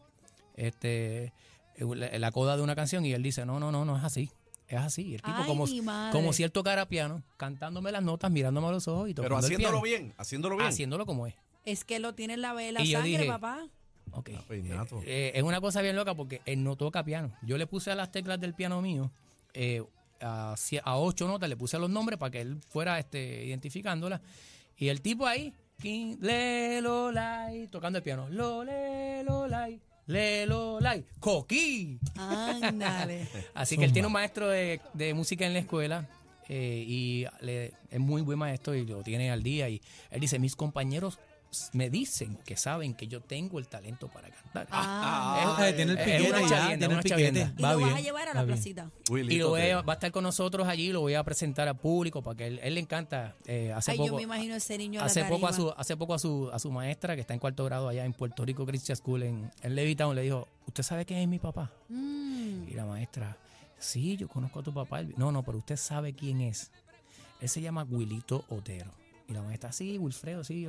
Este, 0.55 1.33
la, 1.77 2.17
la 2.19 2.31
coda 2.31 2.55
de 2.57 2.63
una 2.63 2.75
canción 2.75 3.05
y 3.05 3.13
él 3.13 3.23
dice, 3.23 3.45
no, 3.45 3.59
no, 3.59 3.71
no, 3.71 3.85
no 3.85 3.97
es 3.97 4.03
así. 4.03 4.31
Es 4.67 4.79
así. 4.79 5.13
El 5.15 5.21
tipo 5.21 5.37
Ay, 5.37 5.45
como, 5.47 5.65
como 6.11 6.33
si 6.33 6.41
él 6.43 6.51
tocara 6.51 6.87
piano, 6.87 7.21
cantándome 7.37 7.91
las 7.91 8.01
notas, 8.03 8.31
mirándome 8.31 8.67
a 8.67 8.71
los 8.71 8.87
ojos 8.87 9.09
y 9.09 9.13
tocando 9.13 9.35
pero 9.35 9.39
el 9.39 9.45
haciéndolo 9.45 9.81
piano. 9.81 10.01
bien, 10.05 10.13
haciéndolo 10.17 10.55
bien. 10.57 10.67
Haciéndolo 10.69 11.05
como 11.05 11.27
es. 11.27 11.35
Es 11.65 11.83
que 11.83 11.99
lo 11.99 12.13
tiene 12.13 12.35
en 12.35 12.41
la 12.41 12.53
vela 12.53 12.81
Y 12.81 12.87
yo 12.89 12.99
sangre, 12.99 13.17
dije, 13.17 13.25
papá. 13.27 13.67
Ok. 14.11 14.29
Ah, 14.35 14.43
pues, 14.47 14.63
nato. 14.63 15.01
Eh, 15.05 15.31
es 15.35 15.43
una 15.43 15.59
cosa 15.59 15.81
bien 15.81 15.95
loca 15.95 16.13
porque 16.15 16.41
él 16.45 16.63
no 16.63 16.75
toca 16.75 17.03
piano. 17.03 17.33
Yo 17.41 17.57
le 17.57 17.67
puse 17.67 17.91
a 17.91 17.95
las 17.95 18.11
teclas 18.11 18.39
del 18.39 18.53
piano 18.53 18.81
mío, 18.81 19.11
eh, 19.53 19.83
a, 20.21 20.53
cie- 20.57 20.81
a 20.83 20.97
ocho 20.97 21.27
notas, 21.27 21.49
le 21.49 21.57
puse 21.57 21.77
los 21.79 21.89
nombres 21.89 22.17
para 22.19 22.31
que 22.31 22.41
él 22.41 22.57
fuera 22.69 22.97
este, 22.99 23.43
identificándolas. 23.45 24.21
Y 24.77 24.87
el 24.89 25.01
tipo 25.01 25.25
ahí, 25.25 25.53
kin, 25.81 26.17
le, 26.21 26.81
lo, 26.81 27.11
lai, 27.11 27.67
tocando 27.67 27.97
el 27.97 28.03
piano. 28.03 28.27
Lo, 28.29 28.63
le, 28.63 29.23
lo, 29.23 29.47
lai, 29.47 29.79
le, 30.07 30.45
lo, 30.45 30.79
lai. 30.79 31.03
¡Coquí! 31.19 31.99
Ándale. 32.15 33.27
Así 33.53 33.77
que 33.77 33.85
él 33.85 33.91
tiene 33.91 34.05
un 34.07 34.13
maestro 34.13 34.47
de, 34.47 34.79
de 34.93 35.13
música 35.13 35.45
en 35.45 35.53
la 35.53 35.59
escuela 35.59 36.07
eh, 36.47 36.83
y 36.87 37.25
le- 37.41 37.73
es 37.89 37.99
muy 37.99 38.21
buen 38.21 38.37
maestro 38.39 38.75
y 38.75 38.85
lo 38.85 39.01
tiene 39.03 39.31
al 39.31 39.43
día. 39.43 39.67
Y 39.67 39.81
él 40.11 40.19
dice, 40.21 40.39
mis 40.39 40.55
compañeros 40.55 41.19
me 41.73 41.89
dicen 41.89 42.37
que 42.45 42.55
saben 42.57 42.93
que 42.93 43.07
yo 43.07 43.21
tengo 43.21 43.59
el 43.59 43.67
talento 43.67 44.07
para 44.07 44.29
cantar. 44.29 44.67
Ah. 44.71 45.55
Tiene 45.75 45.91
el 45.93 45.97
es 45.97 46.05
piquete 46.05 46.29
una 46.29 46.39
chavienda, 46.49 46.67
tiene 46.67 46.85
el 46.85 46.91
una 46.91 47.01
piquete. 47.01 47.51
y 47.57 47.61
Va 47.61 47.71
lo 47.73 47.77
bien, 47.77 47.89
vas 47.89 47.99
a 47.99 48.01
llevar 48.01 48.29
a 48.29 48.33
la 48.33 48.43
bien. 48.43 48.47
placita. 48.55 48.91
Y 49.09 49.37
lo 49.37 49.49
voy 49.49 49.61
a- 49.69 49.81
va 49.81 49.93
a 49.93 49.95
estar 49.95 50.11
con 50.11 50.23
nosotros 50.23 50.67
allí, 50.67 50.91
lo 50.91 51.01
voy 51.01 51.13
a 51.15 51.23
presentar 51.23 51.67
al 51.67 51.77
público 51.77 52.21
para 52.21 52.37
que 52.37 52.47
él, 52.47 52.59
él 52.63 52.73
le 52.75 52.79
encanta. 52.81 53.35
eh, 53.45 53.71
hace 53.73 53.91
Ay, 53.91 53.97
poco, 53.97 54.07
yo 54.11 54.15
me 54.15 54.21
imagino 54.23 54.55
ese 54.55 54.77
niño 54.77 54.99
a 54.99 55.03
la 55.03 55.07
hace 55.07 55.23
poco 55.25 55.47
a 55.47 55.53
su 55.53 55.73
hace 55.77 55.97
poco 55.97 56.13
a 56.13 56.19
su 56.19 56.49
a 56.51 56.59
su 56.59 56.71
maestra 56.71 57.15
que 57.15 57.21
está 57.21 57.33
en 57.33 57.39
cuarto 57.39 57.63
grado 57.65 57.87
allá 57.89 58.05
en 58.05 58.13
Puerto 58.13 58.45
Rico 58.45 58.65
Christian 58.65 58.95
School 58.95 59.23
en, 59.23 59.51
en 59.61 59.75
Levittown 59.75 60.15
le 60.15 60.21
dijo 60.23 60.47
usted 60.67 60.83
sabe 60.83 61.05
quién 61.05 61.19
es 61.19 61.27
mi 61.27 61.39
papá 61.39 61.71
Mm. 61.89 62.67
y 62.69 62.73
la 62.73 62.85
maestra 62.85 63.37
sí 63.77 64.17
yo 64.17 64.27
conozco 64.27 64.59
a 64.59 64.63
tu 64.63 64.73
papá 64.73 65.01
no 65.17 65.31
no 65.31 65.43
pero 65.43 65.57
usted 65.59 65.75
sabe 65.77 66.13
quién 66.13 66.41
es 66.41 66.71
él 67.41 67.49
se 67.49 67.61
llama 67.61 67.83
Wilito 67.89 68.45
Otero 68.49 68.91
y 69.27 69.33
la 69.33 69.41
maestra 69.41 69.71
sí 69.71 69.97
Wilfredo 69.97 70.43
sí 70.43 70.67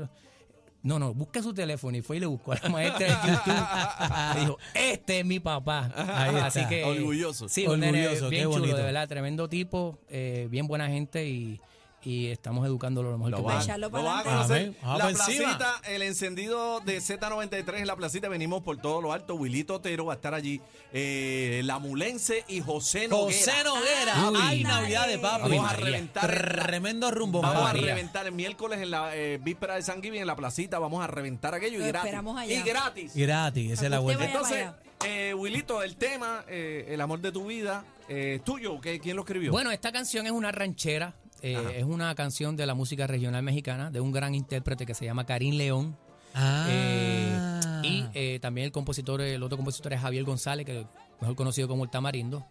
no, 0.83 0.99
no, 0.99 1.15
busque 1.15 1.43
su 1.43 1.53
teléfono 1.53 1.97
y 1.97 2.03
fue 2.03 2.19
y 2.19 2.21
le 2.21 2.27
buscó 2.27 2.53
a 2.53 2.59
la 2.63 2.69
maestra 2.69 3.07
de 3.07 3.33
YouTube. 3.33 3.55
Le 4.35 4.41
dijo, 4.41 4.59
este 4.75 5.21
es 5.21 5.27
mi 5.27 5.41
papá. 5.41 5.91
Ahí 5.97 6.37
Así 6.37 6.67
que. 6.67 6.85
Orgulloso. 6.85 7.49
Sí, 7.49 7.67
un 7.67 7.81
nene 7.81 8.07
Orgulloso, 8.07 8.29
bien 8.29 8.43
qué 8.43 8.47
chulo, 8.47 8.61
bonito. 8.61 8.77
de 8.77 8.83
verdad, 8.85 9.09
tremendo 9.09 9.49
tipo, 9.49 9.99
eh, 10.09 10.47
bien 10.51 10.67
buena 10.67 10.89
gente 10.89 11.27
y, 11.27 11.61
y 12.07 12.29
estamos 12.29 12.65
educándolo 12.67 13.11
lo 13.11 13.19
mejor 13.19 13.31
Lo 13.33 13.37
que 13.39 13.43
podemos. 13.43 13.65
echarlo 13.65 13.87
lo 13.89 13.91
para 13.91 14.05
van 14.05 14.19
a 14.21 14.23
conocer. 14.23 14.75
Vamos 14.81 14.99
La 14.99 15.09
placita, 15.09 15.81
el 15.89 16.03
encendido 16.03 16.79
de 16.81 16.99
Z93 16.99 17.75
en 17.79 17.87
la 17.89 17.97
placita. 17.97 18.29
Venimos 18.29 18.63
por 18.63 18.77
todo 18.79 19.03
lo 19.03 19.13
alto. 19.13 19.35
Wilito 19.35 19.75
Otero 19.75 20.05
va 20.07 20.13
a 20.13 20.17
estar 20.17 20.33
allí. 20.33 20.61
Eh, 20.93 21.63
la 21.65 21.79
Mulense 21.81 22.45
y 22.49 22.61
José 22.61 23.09
Noguera. 23.09 23.39
José 23.39 23.65
Noguera, 23.65 24.31
Uy. 24.31 24.39
ay 24.41 24.63
Navidad 24.63 25.09
de 25.09 25.19
papi. 25.19 25.51
Vamos 25.51 25.71
a 25.73 25.77
reventar. 25.77 26.27
Tremendo 26.63 27.11
rumbo. 27.11 27.43
Vamos 27.43 27.61
a 27.61 27.65
María. 27.65 27.87
reventar 27.95 28.27
el 28.27 28.33
miércoles 28.33 28.81
en 28.81 28.91
la 28.93 29.15
eh, 29.17 29.39
víspera 29.43 29.75
de 29.75 29.83
San 29.83 30.01
Giving 30.01 30.21
en 30.21 30.27
la 30.29 30.37
placita. 30.37 30.79
Vamos 30.79 31.03
a 31.03 31.09
reventar 31.09 31.55
aquello 31.55 31.79
y 31.81 31.89
gratis. 31.89 32.07
esperamos 32.07 32.39
allá. 32.39 32.53
Y 32.55 32.63
gratis. 32.63 33.13
Gratis, 33.17 33.73
esa 33.73 33.85
es 33.85 33.91
la 33.91 33.99
vaya 34.01 34.25
Entonces, 34.25 34.69
eh, 35.05 35.35
Wilito, 35.35 35.83
el 35.83 35.97
tema, 35.97 36.45
eh, 36.49 36.87
el 36.89 37.01
amor 37.01 37.21
de 37.21 37.33
tu 37.33 37.47
vida, 37.47 37.85
eh, 38.09 38.41
tuyo, 38.45 38.81
¿qué- 38.81 39.01
¿quién 39.01 39.17
lo 39.17 39.23
escribió? 39.23 39.51
Bueno, 39.51 39.71
esta 39.73 39.91
canción 39.93 40.25
es 40.27 40.33
una 40.33 40.53
ranchera, 40.53 41.15
eh, 41.55 41.79
es 41.79 41.85
una 41.85 42.15
canción 42.15 42.57
de 42.57 42.67
la 42.67 42.75
música 42.75 43.07
regional 43.07 43.43
mexicana 43.43 43.91
de 43.91 44.01
un 44.01 44.13
gran 44.13 44.35
intérprete 44.35 44.87
que 44.87 44.95
se 44.95 45.05
llama 45.05 45.25
Karim 45.27 45.55
León. 45.55 45.97
Ah. 46.35 46.67
Eh, 46.69 47.81
y 47.83 48.05
eh, 48.15 48.39
también 48.41 48.67
el 48.67 48.73
compositor, 48.73 49.21
el 49.21 49.43
otro 49.43 49.57
compositor 49.57 49.93
es 49.93 50.01
Javier 50.01 50.25
González, 50.25 50.67
que 50.67 50.81
es 50.81 50.87
mejor 51.21 51.37
conocido 51.37 51.69
como 51.69 51.85
el 51.85 51.91
Tamarindo. 51.91 52.47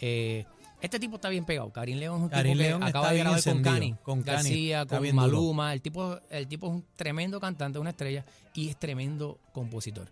Eh, 0.00 0.44
este 0.80 0.98
tipo 0.98 1.16
está 1.16 1.28
bien 1.28 1.44
pegado. 1.44 1.70
Karim 1.70 1.98
León 1.98 2.16
es 2.16 2.22
un 2.22 2.28
Karim 2.30 2.52
tipo 2.52 2.62
que 2.62 2.68
León 2.68 2.82
acaba 2.82 3.06
está 3.06 3.12
de 3.12 3.18
grabar 3.20 3.44
con 3.44 3.62
Cani, 3.62 3.94
con 4.02 4.22
Cani, 4.22 4.36
García, 4.36 4.86
con 4.86 5.02
duro. 5.02 5.14
Maluma. 5.14 5.72
El 5.72 5.82
tipo, 5.82 6.18
el 6.30 6.48
tipo 6.48 6.66
es 6.68 6.72
un 6.72 6.84
tremendo 6.96 7.38
cantante, 7.38 7.78
una 7.78 7.90
estrella, 7.90 8.24
y 8.54 8.68
es 8.70 8.78
tremendo 8.78 9.38
compositor. 9.52 10.08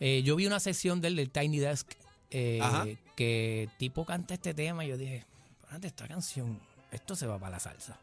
Eh, 0.00 0.22
yo 0.24 0.36
vi 0.36 0.46
una 0.46 0.60
sesión 0.60 1.00
del, 1.00 1.16
del 1.16 1.30
Tiny 1.30 1.58
Desk 1.58 1.90
eh, 2.30 2.96
que 3.16 3.68
tipo 3.78 4.04
canta 4.04 4.34
este 4.34 4.54
tema 4.54 4.84
y 4.84 4.88
yo 4.88 4.96
dije, 4.96 5.24
"Espérate, 5.62 5.86
esta 5.88 6.08
canción, 6.08 6.58
esto 6.94 7.14
se 7.16 7.26
va 7.26 7.38
para 7.38 7.52
la 7.52 7.60
salsa. 7.60 7.98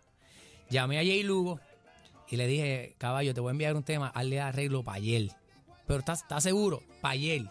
Llamé 0.70 0.98
a 1.00 1.02
Jay 1.02 1.24
Lugo 1.24 1.60
y 2.30 2.38
le 2.38 2.48
dije, 2.48 2.96
caballo, 2.98 3.34
te 3.34 3.42
voy 3.42 3.50
a 3.50 3.52
enviar 3.52 3.76
un 3.76 3.84
tema, 3.84 4.08
hazle 4.14 4.40
arreglo 4.40 4.84
para 4.84 4.98
ayer. 4.98 5.30
Pero 5.88 6.00
¿estás, 6.00 6.22
estás 6.22 6.44
seguro? 6.44 6.82
Para 7.02 7.14
ayer. 7.14 7.44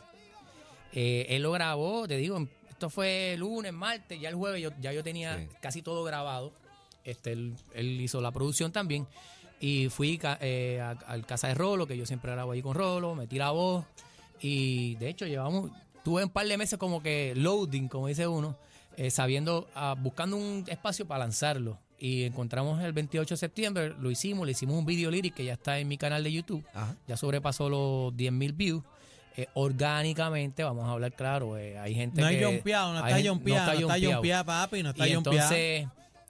Eh, 0.93 1.27
él 1.31 1.43
lo 1.43 1.53
grabó, 1.53 2.09
te 2.09 2.17
digo, 2.17 2.47
esto 2.71 2.89
fue 2.91 3.37
lunes, 3.39 3.73
martes, 3.73 4.19
ya 4.21 4.29
el 4.31 4.35
jueves 4.35 4.63
yo, 4.63 4.71
ya 4.81 4.93
yo 4.93 5.03
tenía 5.05 5.37
Sí. 5.39 5.49
casi 5.61 5.83
todo 5.83 6.03
grabado. 6.05 6.53
Este, 7.05 7.33
él, 7.33 7.55
él 7.75 8.01
hizo 8.01 8.21
la 8.21 8.31
producción 8.31 8.73
también. 8.73 9.07
Y 9.61 9.91
fui 9.91 10.19
eh, 10.41 10.81
al 11.07 11.27
casa 11.27 11.49
de 11.49 11.55
Rolo, 11.55 11.87
que 11.87 11.97
yo 11.97 12.07
siempre 12.07 12.33
grabo 12.33 12.53
ahí 12.53 12.63
con 12.63 12.75
Rolo, 12.75 13.15
metí 13.15 13.37
la 13.37 13.51
voz. 13.51 13.85
Y 14.41 14.95
de 14.95 15.11
hecho 15.11 15.27
llevamos, 15.27 15.71
tuve 16.03 16.25
un 16.25 16.31
par 16.31 16.47
de 16.47 16.57
meses 16.57 16.79
como 16.79 17.03
que 17.03 17.35
loading, 17.37 17.89
como 17.89 18.07
dice 18.07 18.27
uno, 18.27 18.57
eh, 18.97 19.11
sabiendo, 19.11 19.69
ah, 19.75 19.95
buscando 19.99 20.37
un 20.37 20.65
espacio 20.69 21.07
para 21.07 21.21
lanzarlo. 21.21 21.79
Y 21.99 22.25
encontramos 22.25 22.83
el 22.83 22.93
28 22.93 23.35
de 23.35 23.39
septiembre, 23.39 23.95
lo 24.01 24.11
hicimos, 24.11 24.47
le 24.47 24.53
hicimos 24.53 24.77
un 24.77 24.87
video 24.87 25.11
lyric 25.11 25.35
que 25.35 25.45
ya 25.45 25.53
está 25.53 25.79
en 25.79 25.87
mi 25.87 25.99
canal 25.99 26.25
de 26.25 26.33
YouTube 26.33 26.65
Ajá. 26.73 26.97
ya 27.07 27.17
sobrepasó 27.17 27.69
los 27.69 28.17
10 28.17 28.33
mil 28.33 28.53
views. 28.55 28.83
Eh, 29.37 29.47
orgánicamente, 29.55 30.65
vamos 30.65 30.89
a 30.89 30.93
hablar 30.93 31.13
claro, 31.13 31.57
eh, 31.57 31.79
hay 31.79 31.95
gente 31.95 32.21
No 32.21 32.27
hay 32.27 32.39
que... 32.39 32.45
jompeado, 32.45 32.93
no 32.93 33.05
hay 33.05 33.15
está 33.15 33.31
jompeado, 33.31 33.81
no 33.81 33.95
está 33.95 34.15
jompeado, 34.15 34.45
papi, 34.45 34.83
no 34.83 34.91
está 34.91 35.07
Y 35.09 35.13
entonces 35.13 35.87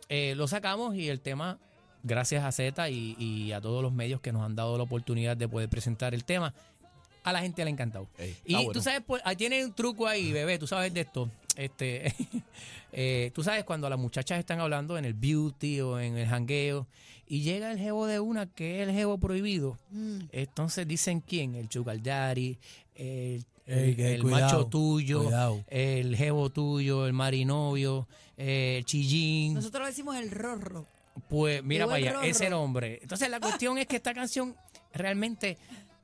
eh, 0.08 0.34
lo 0.36 0.46
sacamos 0.48 0.94
y 0.94 1.08
el 1.08 1.20
tema, 1.20 1.58
gracias 2.02 2.44
a 2.44 2.52
Z 2.52 2.90
y, 2.90 3.16
y 3.18 3.52
a 3.52 3.60
todos 3.60 3.82
los 3.82 3.92
medios 3.92 4.20
que 4.20 4.32
nos 4.32 4.42
han 4.42 4.54
dado 4.54 4.76
la 4.76 4.82
oportunidad 4.82 5.36
de 5.36 5.48
poder 5.48 5.68
presentar 5.68 6.14
el 6.14 6.24
tema, 6.24 6.52
a 7.24 7.32
la 7.32 7.40
gente 7.40 7.64
le 7.64 7.70
ha 7.70 7.72
encantado. 7.72 8.08
Ey, 8.18 8.36
y 8.44 8.54
ah, 8.54 8.58
bueno. 8.58 8.72
tú 8.72 8.82
sabes, 8.82 9.02
pues, 9.06 9.22
ahí 9.24 9.36
tiene 9.36 9.64
un 9.64 9.72
truco 9.72 10.06
ahí, 10.06 10.32
bebé, 10.32 10.58
tú 10.58 10.66
sabes 10.66 10.92
de 10.92 11.00
esto. 11.02 11.30
Este, 11.60 12.14
eh, 12.92 13.30
tú 13.34 13.42
sabes 13.42 13.64
cuando 13.64 13.88
las 13.90 13.98
muchachas 13.98 14.38
están 14.38 14.60
hablando 14.60 14.96
en 14.98 15.04
el 15.04 15.14
beauty 15.14 15.80
o 15.80 16.00
en 16.00 16.16
el 16.16 16.26
jangueo 16.26 16.86
y 17.26 17.42
llega 17.42 17.70
el 17.70 17.78
jevo 17.78 18.06
de 18.06 18.18
una 18.20 18.46
que 18.46 18.82
es 18.82 18.88
el 18.88 18.94
jevo 18.94 19.18
prohibido. 19.18 19.78
Mm. 19.90 20.20
Entonces 20.32 20.88
dicen 20.88 21.20
quién, 21.20 21.54
el 21.54 21.70
sugar 21.70 22.02
daddy, 22.02 22.58
el, 22.94 23.44
Ey, 23.66 23.90
el- 23.90 23.96
que 23.96 24.14
el 24.14 24.22
cuidado, 24.22 24.42
macho 24.42 24.66
tuyo, 24.66 25.24
cuidado. 25.24 25.64
el 25.68 26.16
jevo 26.16 26.50
tuyo, 26.50 27.06
el 27.06 27.12
marinovio, 27.12 28.08
eh, 28.36 28.76
el 28.78 28.84
chillín. 28.84 29.54
Nosotros 29.54 29.82
le 29.82 29.88
decimos 29.90 30.16
el 30.16 30.30
rorro. 30.30 30.86
Pues 31.28 31.62
mira 31.62 31.86
para 31.86 31.98
el 31.98 32.04
allá, 32.04 32.12
rorro. 32.14 32.26
ese 32.26 32.48
nombre. 32.50 32.98
Entonces 33.02 33.28
la 33.30 33.38
cuestión 33.38 33.76
es 33.78 33.86
que 33.86 33.96
esta 33.96 34.14
canción 34.14 34.56
realmente 34.94 35.58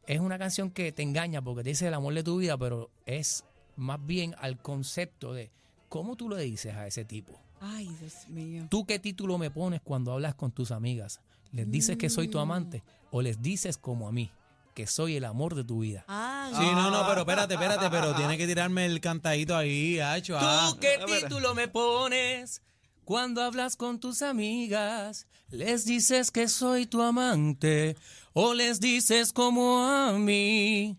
es 0.06 0.20
una 0.20 0.38
canción 0.38 0.70
que 0.70 0.92
te 0.92 1.02
engaña 1.02 1.42
porque 1.42 1.64
te 1.64 1.70
dice 1.70 1.88
el 1.88 1.94
amor 1.94 2.14
de 2.14 2.22
tu 2.22 2.36
vida, 2.36 2.56
pero 2.56 2.90
es 3.06 3.42
más 3.76 4.04
bien 4.04 4.34
al 4.38 4.60
concepto 4.60 5.32
de 5.32 5.50
cómo 5.88 6.16
tú 6.16 6.28
le 6.28 6.42
dices 6.42 6.74
a 6.74 6.86
ese 6.86 7.04
tipo. 7.04 7.38
Ay, 7.60 7.88
Dios 8.00 8.28
mío. 8.28 8.66
¿Tú 8.70 8.84
qué 8.84 8.98
título 8.98 9.38
me 9.38 9.50
pones 9.50 9.80
cuando 9.82 10.12
hablas 10.12 10.34
con 10.34 10.52
tus 10.52 10.70
amigas? 10.70 11.20
¿Les 11.52 11.70
dices 11.70 11.96
que 11.96 12.10
soy 12.10 12.28
tu 12.28 12.38
amante 12.38 12.82
o 13.10 13.22
les 13.22 13.40
dices 13.40 13.78
como 13.78 14.08
a 14.08 14.12
mí, 14.12 14.30
que 14.74 14.86
soy 14.86 15.16
el 15.16 15.24
amor 15.24 15.54
de 15.54 15.64
tu 15.64 15.78
vida? 15.80 16.04
Ah, 16.08 16.50
Sí, 16.54 16.62
no, 16.74 16.90
no, 16.90 17.06
pero 17.08 17.20
espérate, 17.20 17.54
espérate, 17.54 17.88
pero 17.88 18.14
tiene 18.14 18.36
que 18.36 18.46
tirarme 18.46 18.84
el 18.86 19.00
cantadito 19.00 19.56
ahí, 19.56 19.98
hacho. 20.00 20.36
ah. 20.38 20.68
¿Tú 20.70 20.80
qué 20.80 20.98
título 21.20 21.54
me 21.54 21.66
pones 21.68 22.62
cuando 23.04 23.42
hablas 23.42 23.76
con 23.76 24.00
tus 24.00 24.20
amigas? 24.22 25.26
¿Les 25.48 25.84
dices 25.86 26.30
que 26.30 26.48
soy 26.48 26.86
tu 26.86 27.00
amante 27.02 27.96
o 28.34 28.52
les 28.52 28.80
dices 28.80 29.32
como 29.32 29.82
a 29.86 30.12
mí 30.12 30.98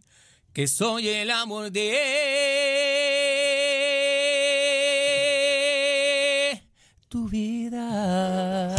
que 0.58 0.68
soy 0.68 1.08
el 1.08 1.30
amor 1.30 1.70
de 1.72 1.94
tu 7.08 7.30
vida? 7.30 8.76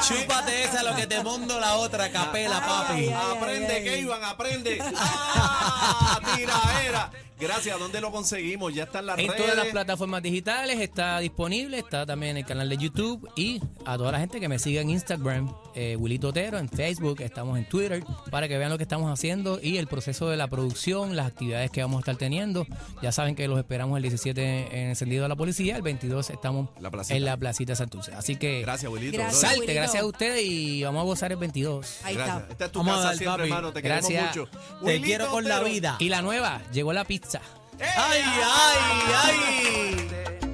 Chúpate 0.00 0.62
esa, 0.62 0.84
lo 0.84 0.94
que 0.94 1.08
te 1.08 1.20
mondo 1.24 1.58
la 1.58 1.78
otra, 1.78 2.12
capela, 2.12 2.64
papi. 2.64 3.08
aprende, 3.08 3.82
que 3.82 3.98
iban, 3.98 4.22
aprende. 4.22 4.78
¡Ah! 4.96 6.20
Tiraera. 6.36 7.10
Gracias, 7.38 7.78
¿dónde 7.78 8.00
lo 8.00 8.10
conseguimos? 8.10 8.72
Ya 8.72 8.84
están 8.84 9.04
las 9.06 9.18
En 9.18 9.26
redes. 9.28 9.42
todas 9.42 9.56
las 9.56 9.66
plataformas 9.66 10.22
digitales 10.22 10.80
está 10.80 11.18
disponible, 11.18 11.78
está 11.78 12.06
también 12.06 12.30
en 12.32 12.36
el 12.38 12.46
canal 12.46 12.68
de 12.68 12.78
YouTube 12.78 13.28
y 13.36 13.60
a 13.84 13.98
toda 13.98 14.10
la 14.12 14.18
gente 14.18 14.40
que 14.40 14.48
me 14.48 14.58
siga 14.58 14.80
en 14.80 14.88
Instagram, 14.88 15.52
eh, 15.74 15.96
Wilito 15.96 16.28
Otero, 16.28 16.58
en 16.58 16.68
Facebook, 16.70 17.20
estamos 17.20 17.58
en 17.58 17.68
Twitter, 17.68 18.02
para 18.30 18.48
que 18.48 18.56
vean 18.56 18.70
lo 18.70 18.78
que 18.78 18.84
estamos 18.84 19.12
haciendo 19.12 19.60
y 19.62 19.76
el 19.76 19.86
proceso 19.86 20.30
de 20.30 20.38
la 20.38 20.48
producción, 20.48 21.14
las 21.14 21.26
actividades 21.26 21.70
que 21.70 21.82
vamos 21.82 21.98
a 21.98 22.00
estar 22.00 22.16
teniendo. 22.16 22.66
Ya 23.02 23.12
saben 23.12 23.34
que 23.34 23.46
los 23.48 23.58
esperamos 23.58 23.96
el 23.98 24.02
17 24.04 24.68
en 24.82 24.88
encendido 24.88 25.24
de 25.24 25.28
la 25.28 25.36
policía, 25.36 25.76
el 25.76 25.82
22 25.82 26.30
estamos 26.30 26.70
La 26.80 26.90
en 27.10 27.24
la 27.26 27.36
placita 27.36 27.76
Santurce. 27.76 28.14
Así 28.14 28.36
que 28.36 28.62
Gracias, 28.62 28.90
Wilito. 28.90 29.18
Gracias. 29.18 29.40
salte, 29.42 29.60
Wilito. 29.60 29.74
gracias 29.74 30.02
a 30.02 30.06
ustedes 30.06 30.42
y 30.42 30.82
vamos 30.84 31.00
a 31.02 31.04
gozar 31.04 31.32
el 31.32 31.38
22. 31.38 31.98
Ahí 32.04 32.14
Gracias. 32.14 32.36
está. 32.38 32.52
Esta 32.52 32.64
es 32.64 32.72
tu 32.72 32.78
Vamos 32.78 32.94
casa 32.94 33.06
dar, 33.08 33.16
siempre, 33.18 33.36
papi. 33.42 33.48
hermano. 33.50 33.72
Te 33.74 33.80
Gracias. 33.82 34.08
queremos 34.30 34.50
mucho. 34.50 34.60
Te 34.80 34.84
Wilito 34.86 35.04
quiero 35.04 35.28
con 35.30 35.44
la 35.44 35.60
vida. 35.62 35.96
Y 35.98 36.08
la 36.08 36.22
nueva, 36.22 36.62
llegó 36.72 36.92
la 36.94 37.04
pizza. 37.26 37.40
¡Ay, 37.80 38.22
ay, 38.44 39.14
ay! 39.24 40.45